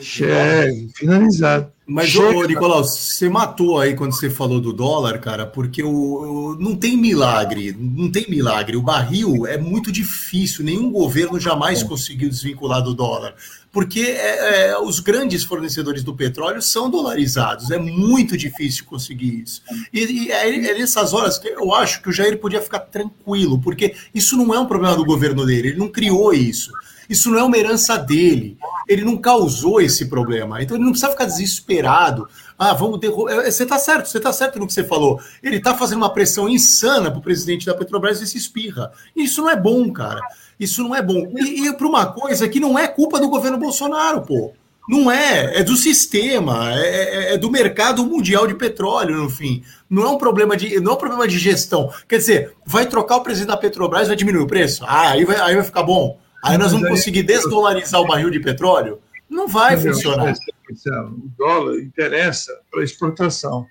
[0.00, 1.70] Chefe, finalizado.
[1.88, 2.36] Mas, Chega.
[2.36, 6.74] ô, Nicolau, você matou aí quando você falou do dólar, cara, porque o, o, não
[6.74, 8.76] tem milagre, não tem milagre.
[8.76, 13.36] O barril é muito difícil, nenhum governo jamais conseguiu desvincular do dólar,
[13.70, 19.62] porque é, é, os grandes fornecedores do petróleo são dolarizados, é muito difícil conseguir isso.
[19.92, 23.60] E, e é, é nessas horas que eu acho que o Jair podia ficar tranquilo,
[23.60, 26.72] porque isso não é um problema do governo dele, ele não criou isso.
[27.08, 28.58] Isso não é uma herança dele.
[28.88, 30.62] Ele não causou esse problema.
[30.62, 32.28] Então ele não precisa ficar desesperado.
[32.58, 33.32] Ah, vamos derrubar.
[33.32, 35.20] É, você está certo, você está certo no que você falou.
[35.42, 38.92] Ele está fazendo uma pressão insana para o presidente da Petrobras e se espirra.
[39.14, 40.20] Isso não é bom, cara.
[40.58, 41.32] Isso não é bom.
[41.36, 44.52] E, e para uma coisa que não é culpa do governo Bolsonaro, pô.
[44.88, 49.64] Não é, é do sistema, é, é, é, do mercado mundial de petróleo, no fim.
[49.90, 51.90] Não é um problema de, não é um problema de gestão.
[52.08, 54.84] Quer dizer, vai trocar o presidente da Petrobras, vai diminuir o preço?
[54.86, 56.20] Ah, aí vai, aí vai ficar bom.
[56.44, 59.00] Aí nós vamos conseguir desdolarizar o barril de petróleo?
[59.28, 60.34] Não vai funcionar.
[60.34, 63.66] O dólar interessa para exportação.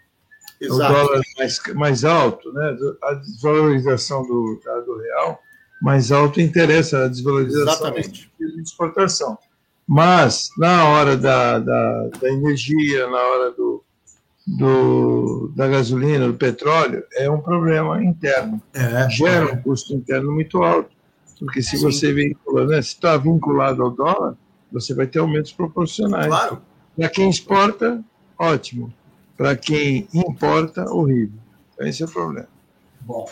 [0.60, 0.94] Exato.
[0.94, 2.78] O dólar mais, mais alto, né?
[3.04, 5.40] a desvalorização do, do real
[5.82, 9.38] mais alto interessa a desvalorização de exportação.
[9.88, 13.84] Mas, na hora da, da, da energia, na hora do,
[14.48, 18.60] do, da gasolina, do petróleo, é um problema interno.
[18.74, 20.95] É, Gera um custo interno muito alto.
[21.46, 21.84] Porque se Sim.
[21.84, 24.36] você vincula, né, se está vinculado ao dólar,
[24.72, 26.28] você vai ter aumentos proporcionais.
[26.28, 26.62] Claro.
[26.98, 28.04] Para quem exporta,
[28.38, 28.92] ótimo.
[29.38, 31.38] Para quem importa, horrível.
[31.74, 32.48] Então, esse é o problema.
[33.02, 33.30] Bom.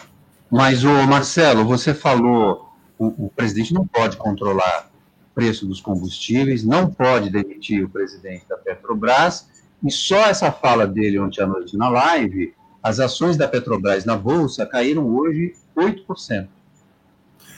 [0.52, 4.92] Mas, o Marcelo, você falou, o, o presidente não pode controlar
[5.32, 9.48] o preço dos combustíveis, não pode demitir o presidente da Petrobras,
[9.84, 12.54] E só essa fala dele ontem à noite na live,
[12.84, 16.48] as ações da Petrobras na Bolsa caíram hoje 8%.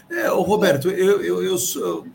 [0.10, 2.06] É, Roberto, eu, eu, eu sou,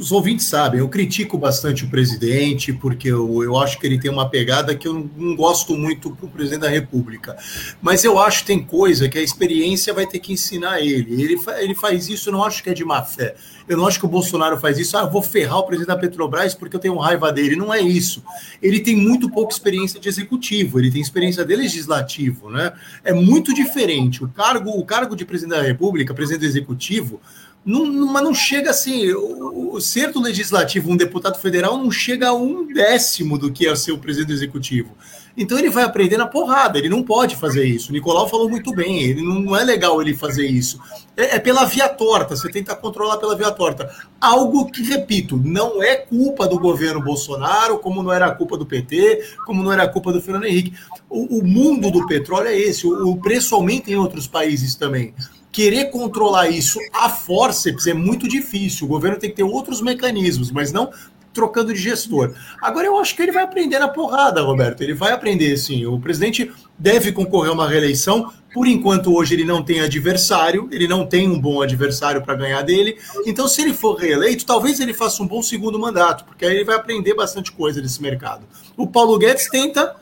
[0.00, 4.10] os ouvintes sabem, eu critico bastante o presidente, porque eu, eu acho que ele tem
[4.10, 7.36] uma pegada que eu não, não gosto muito para o presidente da República.
[7.82, 11.22] Mas eu acho que tem coisa que a experiência vai ter que ensinar ele.
[11.22, 13.34] Ele, ele faz isso, eu não acho que é de má fé.
[13.68, 16.54] Eu não acho que o Bolsonaro faz isso, ah, vou ferrar o presidente da Petrobras
[16.54, 17.54] porque eu tenho raiva dele.
[17.54, 18.24] Não é isso.
[18.62, 22.72] Ele tem muito pouca experiência de executivo, ele tem experiência de legislativo, né?
[23.04, 24.24] É muito diferente.
[24.24, 27.20] O cargo, o cargo de presidente da República, presidente do executivo,
[27.64, 29.12] não, mas não chega assim.
[29.12, 33.66] O, o ser do legislativo, um deputado federal, não chega a um décimo do que
[33.66, 34.96] é ser o presidente do executivo.
[35.36, 37.90] Então ele vai aprender na porrada, ele não pode fazer isso.
[37.90, 40.80] O Nicolau falou muito bem, ele não, não é legal ele fazer isso.
[41.16, 43.88] É, é, pela via torta, você tenta controlar pela via torta.
[44.20, 49.36] Algo que, repito, não é culpa do governo Bolsonaro, como não era culpa do PT,
[49.46, 50.74] como não era culpa do Fernando Henrique.
[51.08, 55.14] O, o mundo do petróleo é esse, o, o preço aumenta em outros países também
[55.52, 58.86] querer controlar isso a forceps é muito difícil.
[58.86, 60.90] O governo tem que ter outros mecanismos, mas não
[61.32, 62.34] trocando de gestor.
[62.60, 64.82] Agora eu acho que ele vai aprender na porrada, Roberto.
[64.82, 65.86] Ele vai aprender, sim.
[65.86, 68.32] O presidente deve concorrer a uma reeleição.
[68.52, 72.62] Por enquanto, hoje ele não tem adversário, ele não tem um bom adversário para ganhar
[72.62, 72.98] dele.
[73.24, 76.64] Então, se ele for reeleito, talvez ele faça um bom segundo mandato, porque aí ele
[76.64, 78.42] vai aprender bastante coisa desse mercado.
[78.76, 79.94] O Paulo Guedes tenta,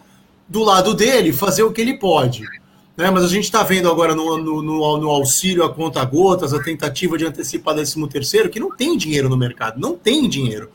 [0.49, 2.43] do lado dele, fazer o que ele pode.
[2.99, 3.09] Né?
[3.13, 6.61] Mas a gente está vendo agora no, no, no, no, auxílio a conta gotas, a
[6.61, 10.73] tentativa de antecipar 13 terceiro, que não tem dinheiro no mercado, não tem dinheiro.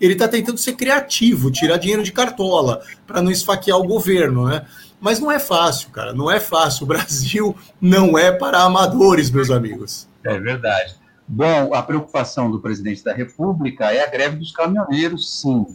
[0.00, 4.64] Ele está tentando ser criativo, tirar dinheiro de cartola, para não esfaquear o governo, né?
[4.98, 6.84] Mas não é fácil, cara, não é fácil.
[6.84, 10.08] O Brasil não é para amadores, meus amigos.
[10.24, 10.96] É verdade.
[11.26, 15.66] Bom, a preocupação do presidente da República é a greve dos caminhoneiros, sim.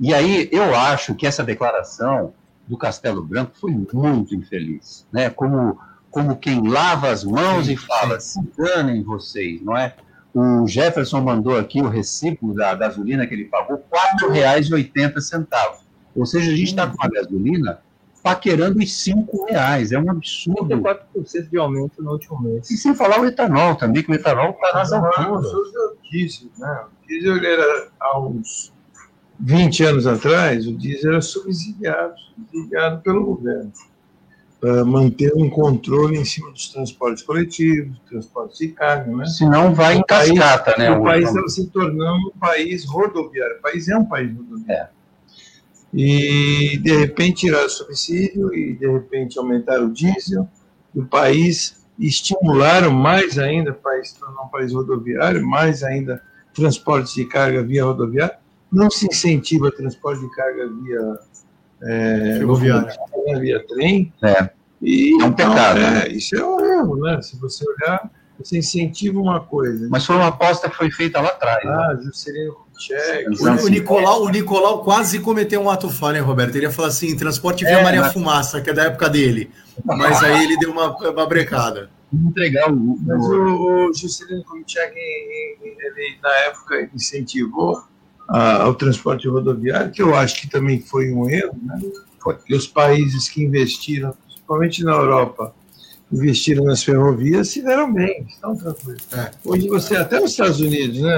[0.00, 2.34] E aí eu acho que essa declaração
[2.66, 5.30] do Castelo Branco foi muito infeliz, né?
[5.30, 5.78] Como,
[6.10, 8.42] como quem lava as mãos sim, e fala, sim.
[8.42, 9.94] se danem vocês, não é?
[10.34, 15.78] O Jefferson mandou aqui o recibo da gasolina que ele pagou, R$ 4,80.
[16.14, 17.80] Ou seja, a gente está com a gasolina
[18.22, 19.92] paquerando os cinco reais.
[19.92, 20.66] É um absurdo.
[20.66, 22.68] 34% de aumento no último mês.
[22.70, 25.46] E sem falar o etanol também, que o etanol está nas alturas.
[25.46, 26.84] O diesel, né?
[26.84, 28.72] O diesel era uns
[29.38, 33.72] 20 anos atrás, o diesel era subsidiado, subsidiado pelo governo,
[34.60, 39.14] para manter um controle em cima dos transportes coletivos, transportes de carga.
[39.14, 39.26] Né?
[39.26, 40.90] Senão vai em cascata, né?
[40.90, 43.58] O país estava se tornando um país rodoviário.
[43.58, 44.90] O país é um país rodoviário.
[44.92, 44.96] É.
[45.92, 50.48] E, de repente, tiraram o subsídio e, de repente, aumentaram o diesel.
[50.94, 56.22] O país estimularam mais ainda o país se tornar um país rodoviário, mais ainda
[56.54, 58.38] transportes de carga via rodoviária
[58.76, 61.18] não se incentiva transporte de carga via
[61.82, 62.94] é, ferroviária,
[63.40, 64.12] via trem.
[64.22, 64.50] É.
[64.82, 65.78] E, é um então, pecado.
[65.78, 66.08] É, né?
[66.08, 67.22] Isso é um erro, né?
[67.22, 69.88] Se você olhar, você incentiva uma coisa.
[69.90, 71.64] Mas foi uma aposta que foi feita lá atrás.
[71.64, 71.72] Né?
[71.72, 72.02] Ah, né?
[72.02, 73.28] Juscelino Kubitschek.
[73.30, 76.54] O, o, Nicolau, o Nicolau quase cometeu um ato falho, hein, Roberto?
[76.56, 78.12] Ele ia falar assim, transporte via é, Maria mas...
[78.12, 79.50] Fumaça, que é da época dele.
[79.82, 81.88] Mas aí ele deu uma, uma brecada.
[82.12, 82.98] Entregar o...
[83.00, 87.82] Mas o, o Juscelino Kubitschek, ele, na época, incentivou
[88.28, 91.80] ao transporte rodoviário, que eu acho que também foi um erro, né?
[92.20, 95.54] porque os países que investiram, principalmente na Europa,
[96.10, 99.06] investiram nas ferrovias, se deram bem, estão tranquilos.
[99.12, 99.30] É.
[99.44, 101.16] Hoje você, até nos Estados Unidos, né,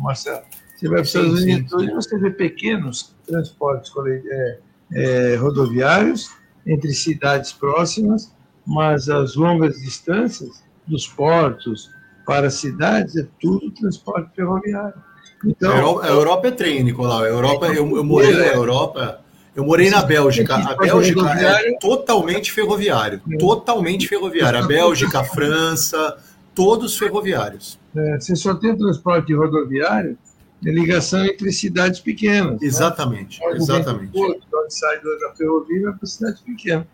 [0.00, 0.42] Marcelo?
[0.76, 3.92] Você vai para os Estados Unidos, hoje você vê pequenos transportes
[4.30, 4.58] é,
[4.92, 6.30] é, rodoviários
[6.64, 8.32] entre cidades próximas,
[8.64, 11.90] mas as longas distâncias dos portos
[12.24, 15.07] para cidades é tudo transporte ferroviário.
[15.44, 17.22] Então, a Europa, a Europa é trem, Nicolau.
[17.22, 19.20] A Europa, eu, eu morei na Europa.
[19.54, 20.54] Eu morei na Bélgica.
[20.54, 23.20] A Bélgica é totalmente ferroviário.
[23.38, 24.60] Totalmente ferroviário.
[24.60, 26.16] A Bélgica, a França,
[26.54, 27.78] todos ferroviários.
[27.96, 30.16] É, você só tem transporte rodoviário
[30.60, 32.60] de ligação entre cidades pequenas.
[32.60, 32.66] Né?
[32.66, 33.40] Exatamente.
[33.40, 33.52] Né?
[33.56, 34.12] Exatamente.
[34.12, 36.86] Porto, onde sai da ferrovia para cidade pequena.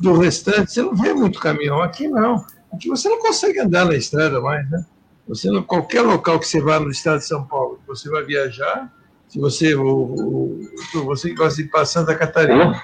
[0.00, 1.82] Do restante, você não vê muito caminhão.
[1.82, 2.44] Aqui não.
[2.72, 4.84] Aqui você não consegue andar na estrada mais, né?
[5.30, 8.92] Você, em qualquer local que você vá no estado de São Paulo, você vai viajar,
[9.28, 10.60] se você, o, o,
[11.04, 12.82] você que gosta de ir para Santa Catarina,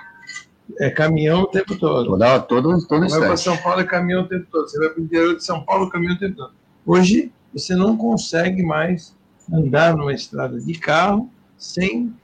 [0.79, 2.11] é caminhão o tempo todo.
[2.11, 4.69] Toda, todo, todo vai para São Paulo, é caminhão o tempo todo.
[4.69, 6.53] Você vai para o interior de São Paulo, caminhão o tempo todo.
[6.87, 9.17] Hoje, você não consegue mais
[9.53, 11.29] andar numa estrada de carro
[11.59, 12.15] sem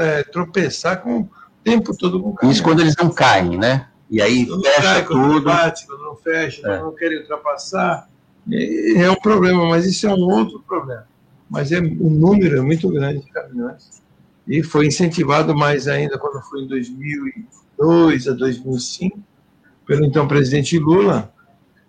[0.00, 1.30] é, tropeçar com o
[1.62, 2.50] tempo todo com o carro.
[2.52, 3.86] Isso quando eles não caem, né?
[4.10, 5.44] E aí fecha cai, tudo.
[5.44, 6.80] Bate, quando não fecha, é.
[6.80, 8.08] não querem ultrapassar
[8.50, 11.06] é um problema, mas isso é um outro problema.
[11.48, 14.02] Mas é, o número é muito grande de caminhões
[14.46, 19.18] E foi incentivado mais ainda quando foi em 2002 a 2005
[19.88, 21.32] pelo então presidente Lula,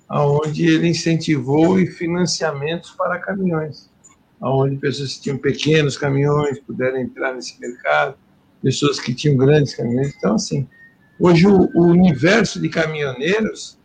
[0.07, 3.91] aonde ele incentivou financiamentos para caminhões,
[4.39, 8.15] aonde pessoas que tinham pequenos caminhões puderam entrar nesse mercado,
[8.63, 10.13] pessoas que tinham grandes caminhões.
[10.17, 10.65] Então, assim,
[11.19, 13.77] hoje o, o universo de caminhoneiros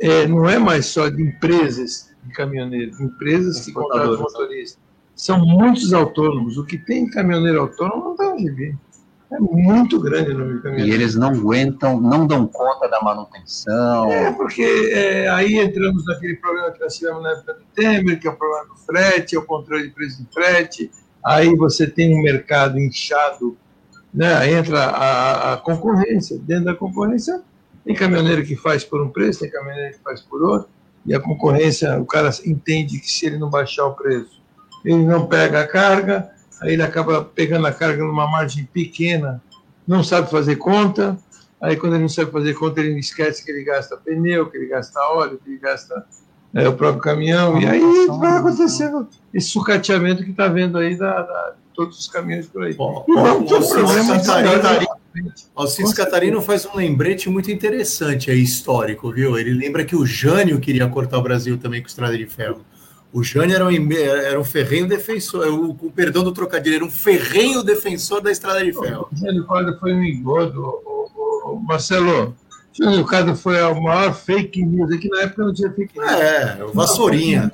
[0.00, 4.78] é, não é mais só de empresas de caminhoneiros, empresas que contratam motoristas.
[5.16, 6.56] São muitos autônomos.
[6.58, 8.78] O que tem caminhoneiro autônomo não dá onde vir.
[9.30, 10.94] É muito grande o número de caminhoneiros.
[10.94, 14.10] E eles não aguentam, não dão conta da manutenção.
[14.10, 14.62] É, porque
[14.92, 18.36] é, aí entramos naquele problema que nós tivemos na época do Temer, que é o
[18.36, 20.90] problema do frete, é o controle de preço de frete.
[21.24, 23.56] Aí você tem um mercado inchado,
[24.14, 24.50] né?
[24.50, 26.38] entra a, a concorrência.
[26.38, 27.42] Dentro da concorrência,
[27.84, 30.68] tem caminhoneiro que faz por um preço, tem caminhoneiro que faz por outro,
[31.08, 34.42] e a concorrência, o cara entende que se ele não baixar o preço,
[34.84, 36.30] ele não pega a carga,
[36.60, 39.42] aí ele acaba pegando a carga numa margem pequena,
[39.86, 41.16] não sabe fazer conta,
[41.62, 44.66] aí quando ele não sabe fazer conta, ele esquece que ele gasta pneu, que ele
[44.66, 46.04] gasta óleo, que ele gasta
[46.54, 51.22] é, o próprio caminhão, e aí vai acontecendo esse sucateamento que está vendo aí da,
[51.22, 52.74] da, de todos os caminhões por aí.
[52.74, 53.02] Bom,
[53.46, 54.97] ter um problema de Catarino,
[55.54, 59.38] Alcides Catarino faz um lembrete muito interessante aí, histórico, viu?
[59.38, 62.64] Ele lembra que o Jânio queria cortar o Brasil também com estrada de ferro.
[63.12, 66.90] O Jânio era um, era um ferrenho defensor, o, com perdão do trocadilho, era um
[66.90, 69.08] ferrenho defensor da estrada de ferro.
[69.10, 72.36] O Jânio Quadro foi um engodo, o, o, o Marcelo.
[72.78, 74.92] O Jânio Quadro foi a maior fake news.
[74.92, 76.10] Aqui na época não tinha fake news.
[76.10, 77.50] É, o Vassourinha.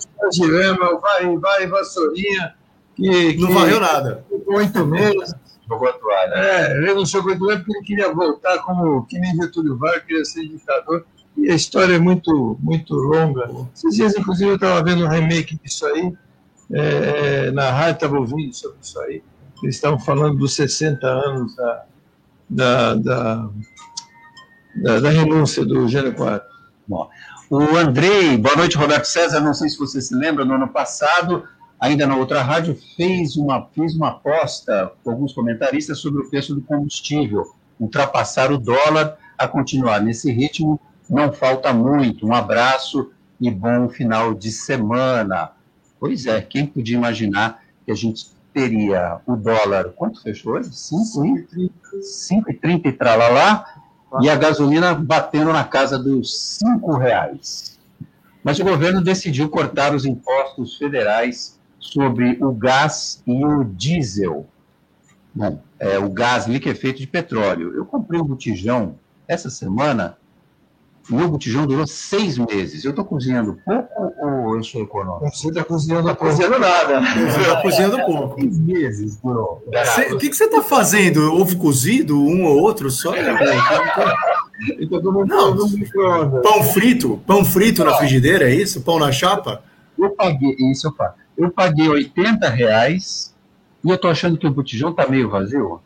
[1.01, 2.55] Vai, vai, Vassourinha.
[2.97, 4.25] Que, Não que- varreu nada.
[4.47, 5.35] Oito meses.
[5.69, 6.35] Jogou a toalha.
[6.35, 10.47] É, ele não do porque ele queria voltar como que nem Getúlio Vargas, queria ser
[10.47, 11.07] ditador.
[11.37, 13.49] E a história é muito, muito longa.
[13.75, 16.13] Esses dias, inclusive, eu estava vendo um remake disso aí,
[16.73, 19.23] é, na rádio, estava ouvindo sobre isso aí.
[19.63, 21.85] Eles estavam falando dos 60 anos da,
[22.49, 23.51] da, da,
[24.77, 26.47] da, da renúncia do Gênio Quadro.
[26.87, 27.09] Bom,
[27.51, 29.41] o Andrei, boa noite, Roberto César.
[29.41, 31.45] Não sei se você se lembra, no ano passado,
[31.85, 36.55] ainda na outra rádio, fez uma, fez uma aposta com alguns comentaristas sobre o preço
[36.55, 37.55] do combustível.
[37.79, 40.81] Ultrapassar o dólar a continuar nesse ritmo
[41.11, 42.27] não falta muito.
[42.27, 45.51] Um abraço e bom final de semana.
[46.01, 50.71] Pois é, quem podia imaginar que a gente teria o dólar, quanto fechou hoje?
[50.71, 53.67] 5,30 e tralalá,
[54.23, 57.79] e a gasolina batendo na casa dos 5 reais.
[58.43, 61.55] Mas o governo decidiu cortar os impostos federais
[61.85, 64.47] sobre o gás e o diesel.
[65.35, 67.75] Bom, é, o gás liquefeito de petróleo.
[67.75, 68.97] Eu comprei um botijão
[69.29, 70.17] essa semana,
[71.11, 72.85] o meu botijão durou seis meses.
[72.85, 75.29] Eu estou cozinhando pouco ou eu sou econômico?
[75.37, 77.01] Você está cozinhando Não cozinhando nada.
[77.01, 78.41] Você tá cozinhando pouco.
[78.41, 79.63] Seis meses durou.
[80.13, 81.35] O que, que você está fazendo?
[81.35, 83.13] Ovo cozido, um ou outro só?
[85.27, 87.21] Não, Pão frito?
[87.27, 88.81] Pão frito na frigideira, é isso?
[88.81, 89.63] Pão na chapa?
[89.99, 91.24] Eu paguei, isso eu faço.
[91.37, 93.35] Eu paguei 80 reais
[93.85, 95.81] e eu tô achando que o botijão tá meio vazio.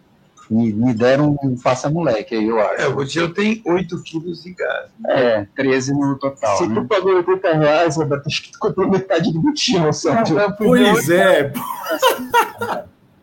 [0.51, 2.81] Me, me deram um passa-moleque aí, eu acho.
[2.81, 4.91] É, o botijão tem 8 quilos de gás.
[5.07, 6.57] É, 13 no total.
[6.57, 6.75] Se né?
[6.75, 10.31] tu pagou 80 reais, Roberto, acho que tu comprou metade do botijão, sabe?
[10.57, 11.53] Pois é.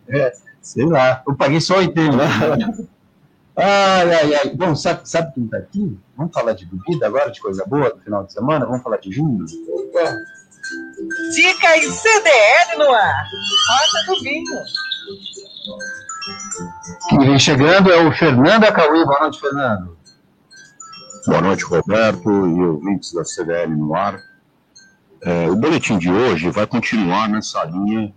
[0.08, 2.16] É, sei lá, eu paguei só 80.
[3.56, 4.50] Ai, ai, ai.
[4.54, 5.98] Bom, sabe, sabe quem tá aqui?
[6.18, 8.66] Vamos falar de bebida agora, de coisa boa no final de semana?
[8.66, 9.10] Vamos falar de
[11.34, 13.26] Dicas CDL no ar.
[13.70, 14.62] Roda do vinho.
[17.10, 19.06] Quem vem chegando é o Fernando Acauí.
[19.06, 19.98] Boa noite, Fernando.
[21.28, 24.22] Boa noite, Roberto e ouvintes da CDL no ar.
[25.24, 28.14] É, o boletim de hoje vai continuar nessa linha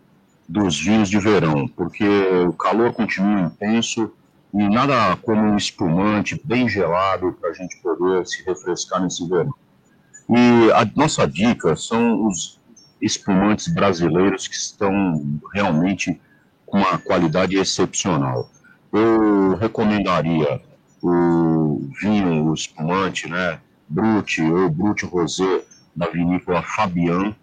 [0.48, 2.06] dos vinhos de verão, porque
[2.46, 4.12] o calor continua intenso
[4.52, 9.54] e nada como um espumante bem gelado para a gente poder se refrescar nesse verão.
[10.28, 12.60] E a nossa dica são os
[13.00, 16.20] espumantes brasileiros que estão realmente
[16.66, 18.50] com uma qualidade excepcional.
[18.92, 20.60] Eu recomendaria
[21.02, 25.62] o vinho, o espumante, né, Brut ou Brut Rosé
[25.96, 27.34] da vinícola Fabian,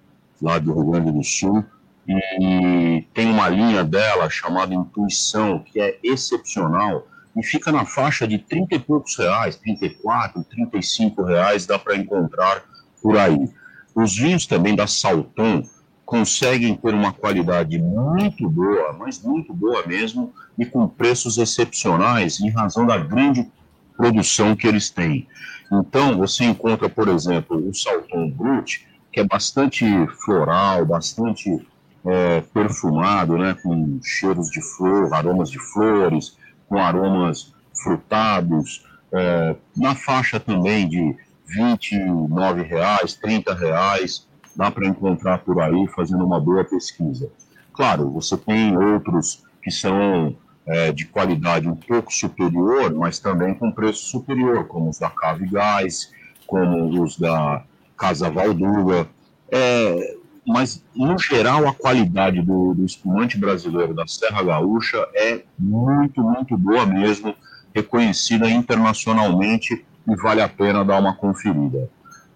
[0.42, 1.66] lá do Rio Grande do Sul,
[2.08, 8.38] e tem uma linha dela chamada Intuição, que é excepcional, e fica na faixa de
[8.38, 12.64] 30 e poucos reais, 34, 35 reais, dá para encontrar
[13.06, 13.48] por aí.
[13.94, 15.64] Os vinhos também da Salton
[16.04, 22.50] conseguem ter uma qualidade muito boa, mas muito boa mesmo, e com preços excepcionais em
[22.50, 23.48] razão da grande
[23.96, 25.28] produção que eles têm.
[25.72, 29.86] Então, você encontra, por exemplo, o Salton Brut, que é bastante
[30.26, 31.64] floral, bastante
[32.04, 36.36] é, perfumado, né, com cheiros de flor, aromas de flores,
[36.68, 37.54] com aromas
[37.84, 38.84] frutados,
[39.14, 41.16] é, na faixa também de
[41.48, 47.30] 29, reais, 30 reais, dá para encontrar por aí fazendo uma boa pesquisa.
[47.74, 50.36] Claro, você tem outros que são
[50.66, 55.48] é, de qualidade um pouco superior, mas também com preço superior, como os da Cave
[55.48, 56.12] Gás,
[56.48, 57.64] como os da
[57.98, 59.08] Casa Valduga.
[59.52, 60.16] É,
[60.48, 66.56] mas, no geral, a qualidade do, do espumante brasileiro da Serra Gaúcha é muito, muito
[66.56, 67.36] boa mesmo,
[67.74, 71.90] reconhecida internacionalmente e vale a pena dar uma conferida.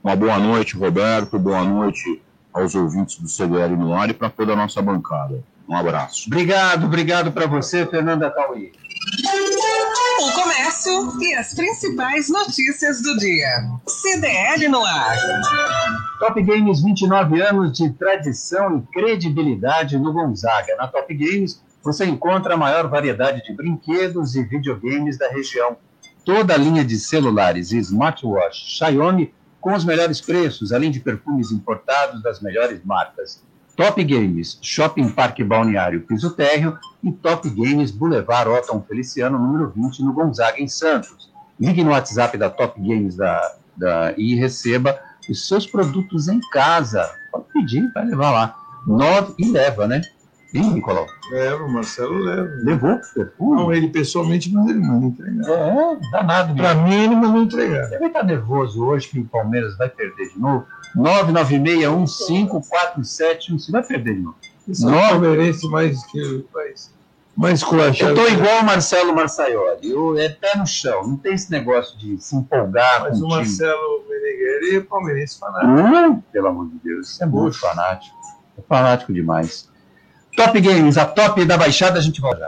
[0.03, 2.21] Uma boa noite, Roberto, boa noite
[2.53, 5.43] aos ouvintes do CDL no ar e para toda a nossa bancada.
[5.67, 6.23] Um abraço.
[6.27, 8.71] Obrigado, obrigado para você, Fernanda Cauí.
[10.19, 13.69] O comércio e as principais notícias do dia.
[13.87, 15.15] CDL no ar.
[16.19, 20.75] Top Games, 29 anos de tradição e credibilidade no Gonzaga.
[20.75, 25.77] Na Top Games, você encontra a maior variedade de brinquedos e videogames da região.
[26.29, 31.51] Toda a linha de celulares e smartwatch Xiaomi com os melhores preços, além de perfumes
[31.51, 33.43] importados das melhores marcas.
[33.75, 40.03] Top Games, Shopping Parque Balneário Piso Térreo e Top Games Boulevard Otton Feliciano, número 20,
[40.03, 41.31] no Gonzaga, em Santos.
[41.59, 47.09] Ligue no WhatsApp da Top Games da, da, e receba os seus produtos em casa.
[47.31, 48.55] Pode pedir, vai levar lá.
[48.85, 50.03] Nove, e leva, né?
[50.53, 51.07] Ih, Nicolau.
[51.31, 52.49] Leva, o Marcelo leva.
[52.63, 53.55] Levou perfume?
[53.55, 55.47] Não, ele pessoalmente, mas ele manda entregar.
[55.47, 56.55] É, danado.
[56.55, 57.87] Pra mim, ele mandou entregar.
[57.89, 60.65] Deve estar nervoso hoje que o Palmeiras vai perder de novo.
[60.97, 63.59] 996154715.
[63.59, 64.37] Você vai perder de novo.
[64.67, 66.91] Esse é o palmeirense mais que mais,
[67.35, 67.61] mais
[67.99, 69.89] Eu tô igual o Marcelo Marçaioli.
[69.89, 71.07] Eu, é pé no chão.
[71.07, 73.29] Não tem esse negócio de se empolgar Mas com o.
[73.29, 75.71] Marcelo Meneghelli é palmeirense fanático.
[75.71, 78.15] Hum, pelo amor de Deus, isso é muito fanático.
[78.57, 79.69] É fanático demais.
[80.39, 82.47] Top Games, a top da Baixada, a gente volta.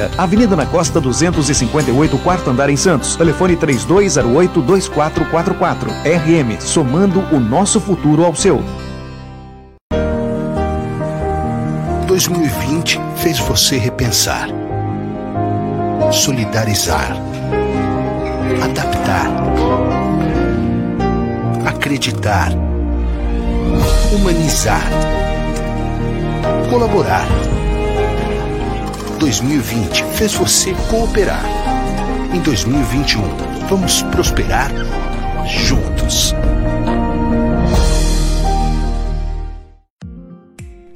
[0.17, 3.15] Avenida na Costa 258, quarto andar em Santos.
[3.15, 5.87] Telefone 3208-2444.
[6.03, 8.63] RM, somando o nosso futuro ao seu.
[12.07, 14.47] 2020 fez você repensar,
[16.11, 17.15] solidarizar,
[18.61, 19.27] adaptar,
[21.65, 22.51] acreditar,
[24.13, 24.83] humanizar,
[26.69, 27.25] colaborar.
[29.21, 31.45] 2020 fez você cooperar.
[32.35, 33.21] Em 2021,
[33.69, 34.71] vamos prosperar
[35.45, 36.33] juntos.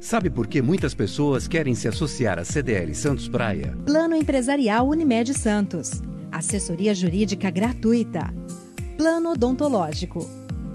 [0.00, 3.76] Sabe por que muitas pessoas querem se associar à CDL Santos Praia?
[3.86, 6.02] Plano Empresarial Unimed Santos.
[6.32, 8.34] Assessoria Jurídica Gratuita.
[8.96, 10.45] Plano Odontológico.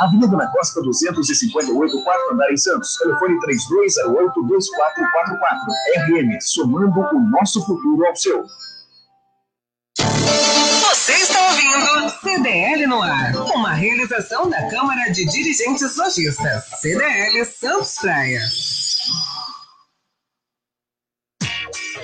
[0.00, 2.96] Avenida na Costa 258, quarto andar em Santos.
[2.98, 3.48] Telefone 3208-2444.
[6.08, 8.44] RM, somando o nosso futuro ao seu.
[9.98, 17.94] Você está ouvindo CDL no ar, uma realização da Câmara de Dirigentes Lojistas, CDL Santos
[18.00, 18.40] Praia.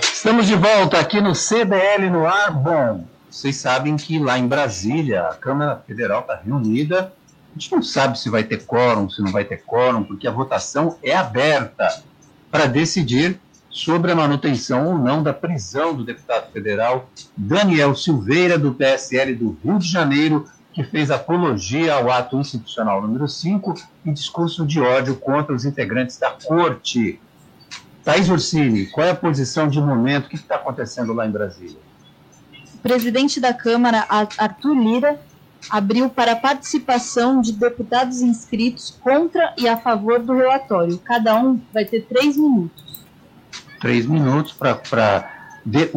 [0.01, 2.51] Estamos de volta aqui no CDL no ar.
[2.51, 7.13] Bom, Vocês sabem que lá em Brasília, a Câmara Federal está reunida.
[7.55, 10.33] A gente não sabe se vai ter quórum, se não vai ter quórum, porque a
[10.33, 12.03] votação é aberta
[12.51, 13.39] para decidir
[13.71, 19.57] sobre a manutenção ou não da prisão do deputado federal Daniel Silveira, do PSL do
[19.63, 23.75] Rio de Janeiro, que fez apologia ao ato institucional número 5
[24.05, 27.21] e discurso de ódio contra os integrantes da corte.
[28.03, 30.27] Thaís Ursini, qual é a posição de momento?
[30.27, 31.79] O que está acontecendo lá em Brasília?
[32.75, 35.21] O presidente da Câmara, Arthur Lira,
[35.71, 40.99] abriu para a participação de deputados inscritos contra e a favor do relatório.
[40.99, 43.05] Cada um vai ter três minutos.
[43.81, 45.31] Três minutos para.
[45.67, 45.91] De,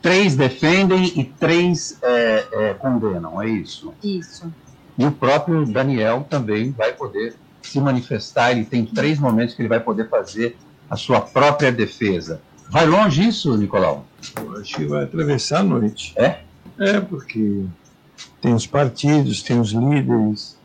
[0.00, 3.92] três defendem e três é, é, condenam, é isso?
[4.02, 4.50] Isso.
[4.96, 9.68] E o próprio Daniel também vai poder se manifestar, ele tem três momentos que ele
[9.68, 10.56] vai poder fazer
[10.88, 12.40] a sua própria defesa.
[12.70, 14.06] Vai longe isso, Nicolau?
[14.36, 16.14] Eu acho que vai atravessar a noite.
[16.16, 16.40] É?
[16.78, 17.64] É, porque
[18.40, 20.58] tem os partidos, tem os líderes.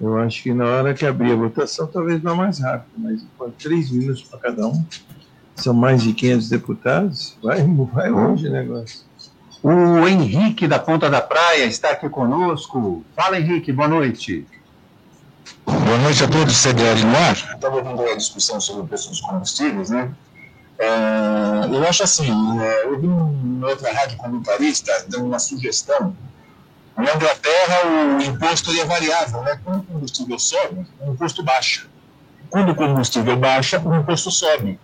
[0.00, 3.22] Eu acho que na hora que abrir a votação, talvez vá mais rápido, mas
[3.58, 4.84] três minutos para cada um,
[5.54, 9.00] são mais de 500 deputados, vai, vai longe o negócio.
[9.62, 13.04] O Henrique da Ponta da Praia está aqui conosco.
[13.14, 14.44] Fala, Henrique, boa noite.
[15.64, 17.34] Boa noite a todos, CDL no ar.
[17.34, 20.12] Estava ouvindo a discussão sobre o preço dos combustíveis, né?
[20.80, 22.28] É, eu acho assim,
[22.60, 26.16] é, eu vi uma outra rádio comentarista dando uma sugestão
[26.96, 27.86] na Inglaterra,
[28.18, 29.58] o imposto é variável, né?
[29.64, 31.86] Quando o combustível sobe, o imposto baixa.
[32.50, 34.78] Quando o combustível baixa, o imposto sobe.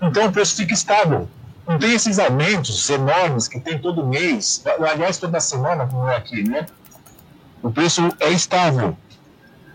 [0.00, 1.28] Então o preço fica estável.
[1.66, 6.48] Não tem esses aumentos enormes que tem todo mês, aliás, toda semana, como é aqui,
[6.48, 6.66] né?
[7.62, 8.96] O preço é estável.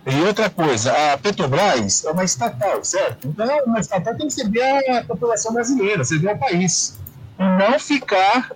[0.05, 3.27] E outra coisa, a Petrobras é uma estatal, certo?
[3.27, 6.97] Então, uma estatal tem que servir a população brasileira, servir ao país.
[7.37, 8.51] E não ficar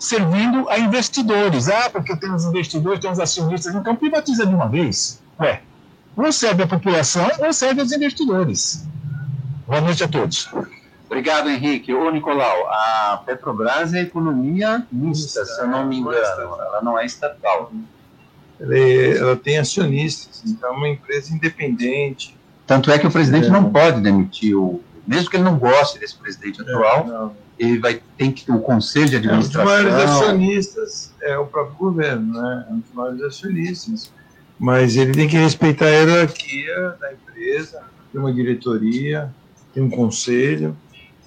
[0.00, 1.68] servindo a investidores.
[1.68, 5.22] Ah, porque tem os investidores, tem os acionistas, então privatiza de uma vez.
[5.38, 5.60] Ué,
[6.16, 8.84] ou serve a população ou serve aos investidores.
[9.66, 10.48] Boa noite a todos.
[11.06, 11.92] Obrigado, Henrique.
[11.92, 16.16] Ô, Nicolau, a Petrobras é economia mista, se eu não me engano.
[16.16, 17.70] Ela não é estatal.
[18.58, 22.36] Ela, é, ela tem acionistas, então é uma empresa independente.
[22.66, 23.50] Tanto é que o presidente é.
[23.50, 24.82] não pode demitir o.
[25.06, 28.58] Mesmo que ele não goste desse presidente atual, não ele vai tem que ter o
[28.58, 29.70] conselho de administração.
[29.70, 32.66] É, um dos maiores acionistas é o próprio governo, né?
[32.68, 34.10] É um dos maiores acionistas.
[34.58, 39.30] Mas ele tem que respeitar a hierarquia da empresa, tem uma diretoria,
[39.74, 40.74] tem um conselho.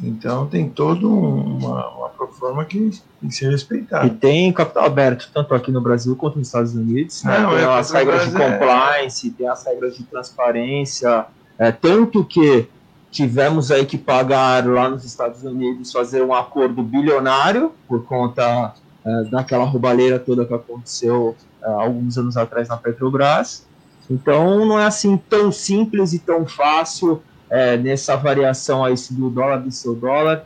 [0.02, 4.08] Então tem toda uma, uma proforma que tem que ser respeitada.
[4.08, 7.24] E tem capital aberto, tanto aqui no Brasil quanto nos Estados Unidos.
[7.24, 7.40] Né?
[7.40, 8.52] Não, tem é, as regras de é.
[8.52, 9.32] compliance, é...
[9.38, 11.26] tem as regras de transparência.
[11.60, 12.68] É, tanto que
[13.14, 18.74] tivemos aí que pagar lá nos Estados Unidos fazer um acordo bilionário por conta
[19.06, 23.68] é, daquela roubalheira toda que aconteceu é, alguns anos atrás na Petrobras.
[24.10, 29.58] Então não é assim tão simples e tão fácil é, nessa variação aí do dólar
[29.58, 30.46] do seu dólar.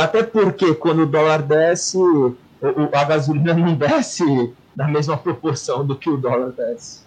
[0.00, 1.98] Até porque quando o dólar desce,
[2.92, 7.03] a gasolina não desce na mesma proporção do que o dólar desce.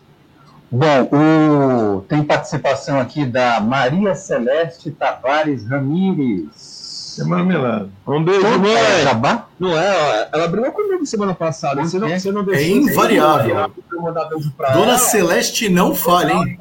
[0.69, 2.01] Bom, o...
[2.01, 6.77] tem participação aqui da Maria Celeste Tavares Ramires.
[7.17, 7.91] Semana Milano.
[8.05, 9.45] Um beijo, mãe.
[9.59, 11.81] Não é, ela brigou comigo semana passada.
[11.81, 13.71] Você não, você não deixou, é invariável.
[14.73, 14.97] Dona ela.
[14.97, 16.59] Celeste não falha, hein?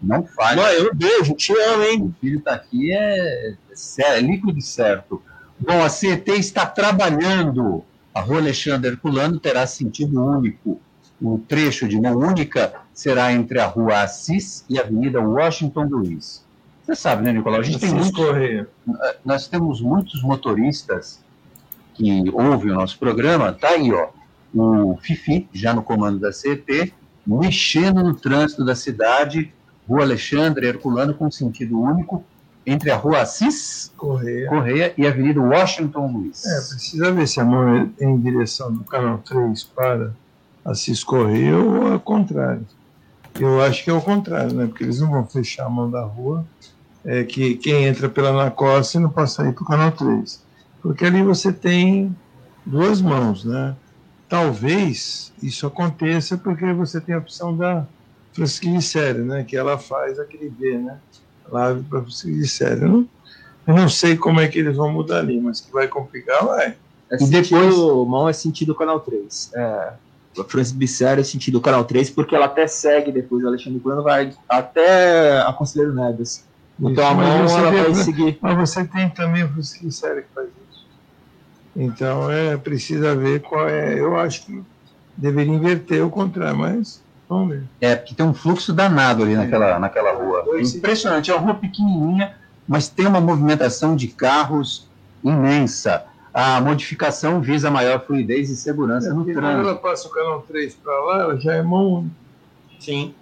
[0.00, 0.62] Não falha.
[0.62, 2.02] Mãe, um beijo, te amo, hein?
[2.02, 3.54] O filho tá aqui, é,
[3.98, 5.20] é líquido certo.
[5.58, 7.82] Bom, a CET está trabalhando.
[8.14, 10.80] A Rua Alexandre Herculano terá sentido único
[11.20, 16.42] o trecho de mão única será entre a Rua Assis e a Avenida Washington Luiz.
[16.82, 17.60] Você sabe, né, Nicolau?
[17.60, 18.66] A gente tem muitos, eh,
[19.22, 21.20] nós temos muitos motoristas
[21.92, 23.52] que ouvem o nosso programa.
[23.52, 24.08] Tá aí, ó,
[24.54, 26.94] o Fifi, já no comando da CET,
[27.26, 29.52] mexendo no trânsito da cidade,
[29.86, 32.24] Rua Alexandre Herculano, com sentido único,
[32.64, 36.46] entre a Rua Assis Correia, Correia e a Avenida Washington Luiz.
[36.46, 40.12] É, precisa ver se a mão é em direção do canal 3 para
[40.64, 42.66] Assis Correia ou ao contrário.
[43.40, 44.66] Eu acho que é o contrário, né?
[44.66, 46.44] Porque eles não vão fechar a mão da rua,
[47.04, 50.42] é que quem entra pela Anacosta não pode sair para o canal 3.
[50.82, 52.14] Porque ali você tem
[52.64, 53.76] duas mãos, né?
[54.28, 57.86] Talvez isso aconteça porque você tem a opção da
[58.32, 59.44] Francisca né?
[59.44, 60.98] Que ela faz aquele B, né?
[61.50, 63.08] Lave para Francisca Eu não,
[63.66, 66.76] eu não sei como é que eles vão mudar ali, mas que vai complicar, vai.
[67.10, 67.76] É e depois...
[67.76, 69.52] mão é sentido canal 3.
[69.54, 69.92] É,
[70.38, 74.32] a Francis Bissera sentido canal 3, porque ela até segue depois, o Alexandre Plano vai
[74.48, 76.44] até a Conselheiro Neves.
[76.78, 78.38] Então a mão ela vai seguir.
[78.40, 80.86] Mas você tem também o Bissera que faz isso.
[81.74, 83.98] Então é precisa ver qual é.
[83.98, 84.62] Eu acho que
[85.16, 87.64] deveria inverter o contrário, mas vamos ver.
[87.80, 90.44] É, porque tem um fluxo danado ali naquela, naquela rua.
[90.54, 92.34] É impressionante, é uma rua pequenininha,
[92.68, 94.88] mas tem uma movimentação de carros
[95.24, 96.04] imensa.
[96.38, 99.68] A modificação visa maior fluidez e segurança É, no porque quando trânsito.
[99.70, 102.14] ela passa o canal 3 para lá, ela já é mão única.
[102.78, 103.14] Sim.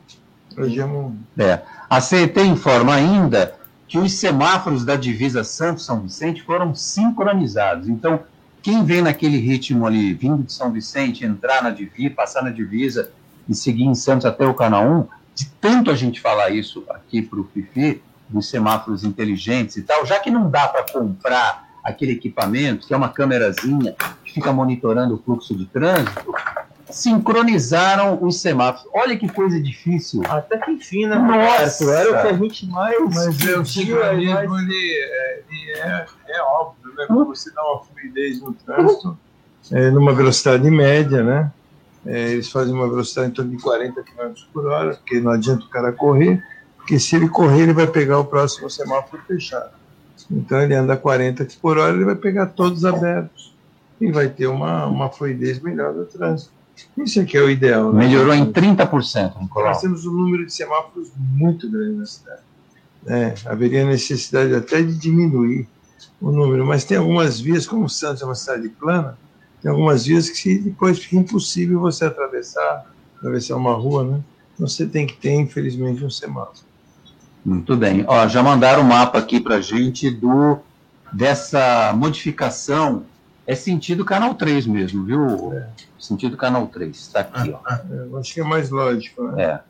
[0.56, 1.44] Ela já é mão única.
[1.44, 1.62] É.
[1.88, 3.54] A CET informa ainda
[3.86, 7.88] que os semáforos da divisa Santos-São Vicente foram sincronizados.
[7.88, 8.18] Então,
[8.60, 13.12] quem vem naquele ritmo ali, vindo de São Vicente, entrar na divisa, passar na divisa
[13.48, 15.06] e seguir em Santos até o Canal 1,
[15.36, 20.04] de tanto a gente falar isso aqui para o Fifi, dos semáforos inteligentes e tal,
[20.04, 25.14] já que não dá para comprar aquele equipamento, que é uma câmerazinha que fica monitorando
[25.14, 26.34] o fluxo de trânsito,
[26.90, 28.88] sincronizaram os semáforos.
[28.94, 30.22] Olha que coisa difícil.
[30.28, 31.90] Até que enfim, né, Nossa!
[31.92, 32.98] Era o que a gente mais.
[33.14, 37.04] Mas é, o sincronismo mais- ele, é, ele é, é óbvio, né?
[37.06, 39.18] Quando você dá uma fluidez no trânsito,
[39.72, 41.52] é, numa velocidade média, né?
[42.06, 45.64] É, eles fazem uma velocidade em torno de 40 km por hora, porque não adianta
[45.64, 46.42] o cara correr,
[46.76, 49.70] porque se ele correr, ele vai pegar o próximo semáforo fechado.
[50.30, 53.54] Então ele anda a 40 por hora, ele vai pegar todos abertos
[54.00, 56.52] e vai ter uma, uma fluidez melhor do trânsito.
[56.98, 57.92] Isso aqui é o ideal.
[57.92, 58.06] né?
[58.06, 59.68] Melhorou em 30%, Nicolau.
[59.68, 62.40] Nós temos um número de semáforos muito grande na cidade.
[63.06, 65.68] É, haveria necessidade até de diminuir
[66.20, 69.18] o número, mas tem algumas vias, como Santos é uma cidade plana,
[69.60, 72.86] tem algumas vias que depois fica impossível você atravessar,
[73.18, 74.20] atravessar uma rua, né?
[74.54, 76.66] Então você tem que ter, infelizmente, um semáforo.
[77.44, 78.04] Muito bem.
[78.06, 80.58] Ó, já mandaram o mapa aqui para gente do
[81.12, 83.04] dessa modificação.
[83.46, 85.52] É sentido canal 3 mesmo, viu?
[85.98, 86.96] Sentido canal 3.
[86.96, 87.74] Está aqui, ó.
[87.74, 89.42] É, eu acho que é mais lógico, né?
[89.42, 89.60] É.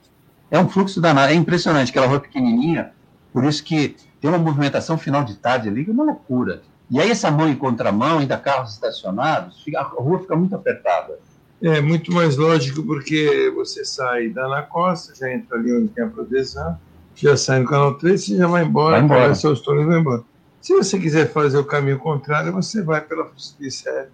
[0.57, 1.33] É um fluxo danado.
[1.33, 2.93] É impressionante aquela rua pequenininha,
[3.33, 6.63] por isso que tem uma movimentação final de tarde ali que é uma loucura.
[6.89, 11.19] E aí essa mão em contramão, ainda carros estacionados, a rua fica muito apertada.
[11.61, 16.05] É muito mais lógico porque você sai da Ana Costa, já entra ali onde tem
[16.05, 16.79] a proteção,
[17.15, 19.35] já sai no canal 3, você já vai embora, Vai embora.
[19.35, 20.23] seus túneis e vai embora.
[20.61, 24.09] Se você quiser fazer o caminho contrário, você vai pela Fucicicere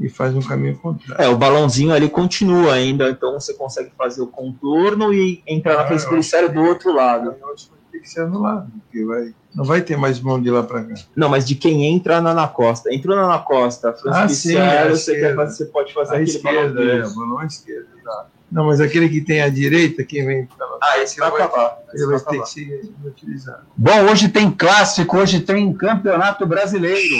[0.00, 1.22] e faz um caminho contrário.
[1.24, 5.80] É, o balãozinho ali continua ainda, então você consegue fazer o contorno e entrar na
[5.82, 7.34] Ah, frente eu do do outro lado.
[7.40, 10.40] Eu acho que vai ter que ser anulado, porque vai, não vai ter mais mão
[10.40, 10.94] de lá para cá.
[11.16, 12.94] Não, mas de quem entra na Ana Costa.
[12.94, 16.10] Entrou na Ana Costa, Ah, Francisco sim, Sicero, à você, quer fazer, você pode fazer
[16.12, 17.88] à aquele esquerda, balão é, balão à esquerda.
[18.04, 18.26] tá.
[18.50, 21.78] Não, mas aquele que tem à direita, quem vem pela Ah, esse vai acabar.
[21.92, 23.66] ele vai ter que ser utilizado.
[23.76, 27.14] Bom, hoje tem clássico, hoje tem campeonato brasileiro.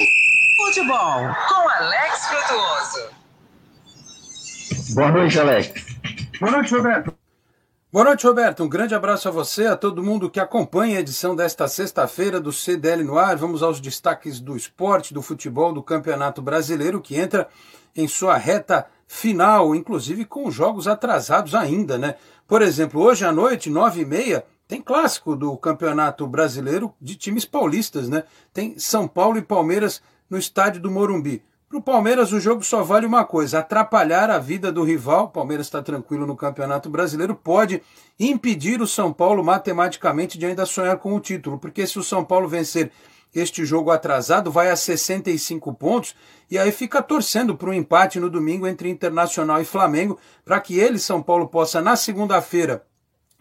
[0.57, 3.19] Futebol com Alex Frutuoso.
[4.95, 5.73] Boa noite, Alex.
[6.41, 7.15] Boa noite, Roberto.
[7.93, 8.63] Boa noite, Roberto.
[8.65, 12.53] Um grande abraço a você, a todo mundo que acompanha a edição desta sexta-feira do
[12.53, 13.37] CDL no ar.
[13.37, 17.49] Vamos aos destaques do esporte, do futebol, do Campeonato Brasileiro, que entra
[17.97, 22.15] em sua reta final, inclusive com jogos atrasados ainda, né?
[22.47, 27.47] Por exemplo, hoje à noite, nove e meia, tem clássico do Campeonato Brasileiro de times
[27.47, 28.25] paulistas, né?
[28.53, 31.43] Tem São Paulo e Palmeiras no estádio do Morumbi.
[31.69, 35.25] Para o Palmeiras, o jogo só vale uma coisa: atrapalhar a vida do rival.
[35.25, 37.83] O Palmeiras está tranquilo no Campeonato Brasileiro, pode
[38.21, 42.25] impedir o São Paulo matematicamente de ainda sonhar com o título, porque se o São
[42.25, 42.91] Paulo vencer
[43.35, 46.15] este jogo atrasado, vai a 65 pontos
[46.51, 50.79] e aí fica torcendo para um empate no domingo entre Internacional e Flamengo, para que
[50.79, 52.85] ele, São Paulo, possa na segunda-feira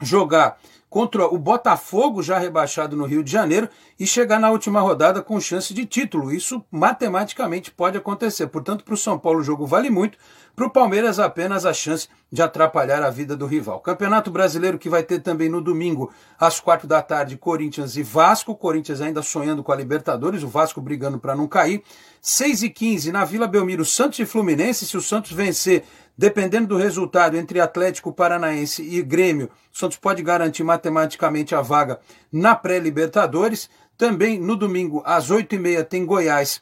[0.01, 0.59] jogar
[0.89, 3.69] contra o Botafogo, já rebaixado no Rio de Janeiro,
[3.99, 6.31] e chegar na última rodada com chance de título.
[6.31, 8.47] Isso matematicamente pode acontecer.
[8.47, 10.17] Portanto, para o São Paulo o jogo vale muito,
[10.55, 13.79] para o Palmeiras apenas a chance de atrapalhar a vida do rival.
[13.79, 18.55] Campeonato Brasileiro que vai ter também no domingo, às quatro da tarde, Corinthians e Vasco.
[18.55, 21.83] Corinthians ainda sonhando com a Libertadores, o Vasco brigando para não cair.
[22.21, 24.88] 6 e 15 na Vila Belmiro, Santos e Fluminense.
[24.88, 25.83] Se o Santos vencer,
[26.18, 31.99] dependendo do resultado entre Atlético Paranaense e Grêmio, Santos pode garantir matematicamente a vaga
[32.32, 33.70] na pré-Libertadores.
[33.97, 36.61] Também no domingo, às 8h30, tem Goiás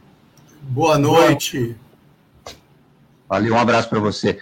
[0.62, 1.76] Boa noite.
[3.28, 4.40] Valeu, um abraço para você.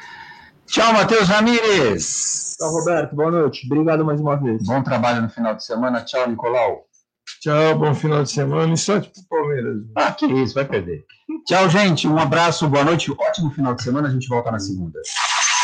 [0.66, 2.56] Tchau, Matheus Ramires.
[2.58, 3.16] Tchau, Roberto.
[3.16, 3.66] Boa noite.
[3.66, 4.62] Obrigado mais uma vez.
[4.66, 6.02] Bom trabalho no final de semana.
[6.02, 6.86] Tchau, Nicolau.
[7.42, 9.78] Tchau, bom final de semana e sorte pro Palmeiras.
[9.96, 11.06] Ah, que isso, vai perder.
[11.46, 12.08] Tchau, gente.
[12.08, 13.12] Um abraço, boa noite.
[13.12, 14.10] Ótimo final de semana.
[14.10, 15.00] A gente volta na segunda.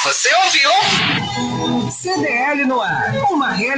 [0.05, 0.69] Você ouviu?
[1.89, 3.11] CDL no ar.
[3.31, 3.75] Uma realidade.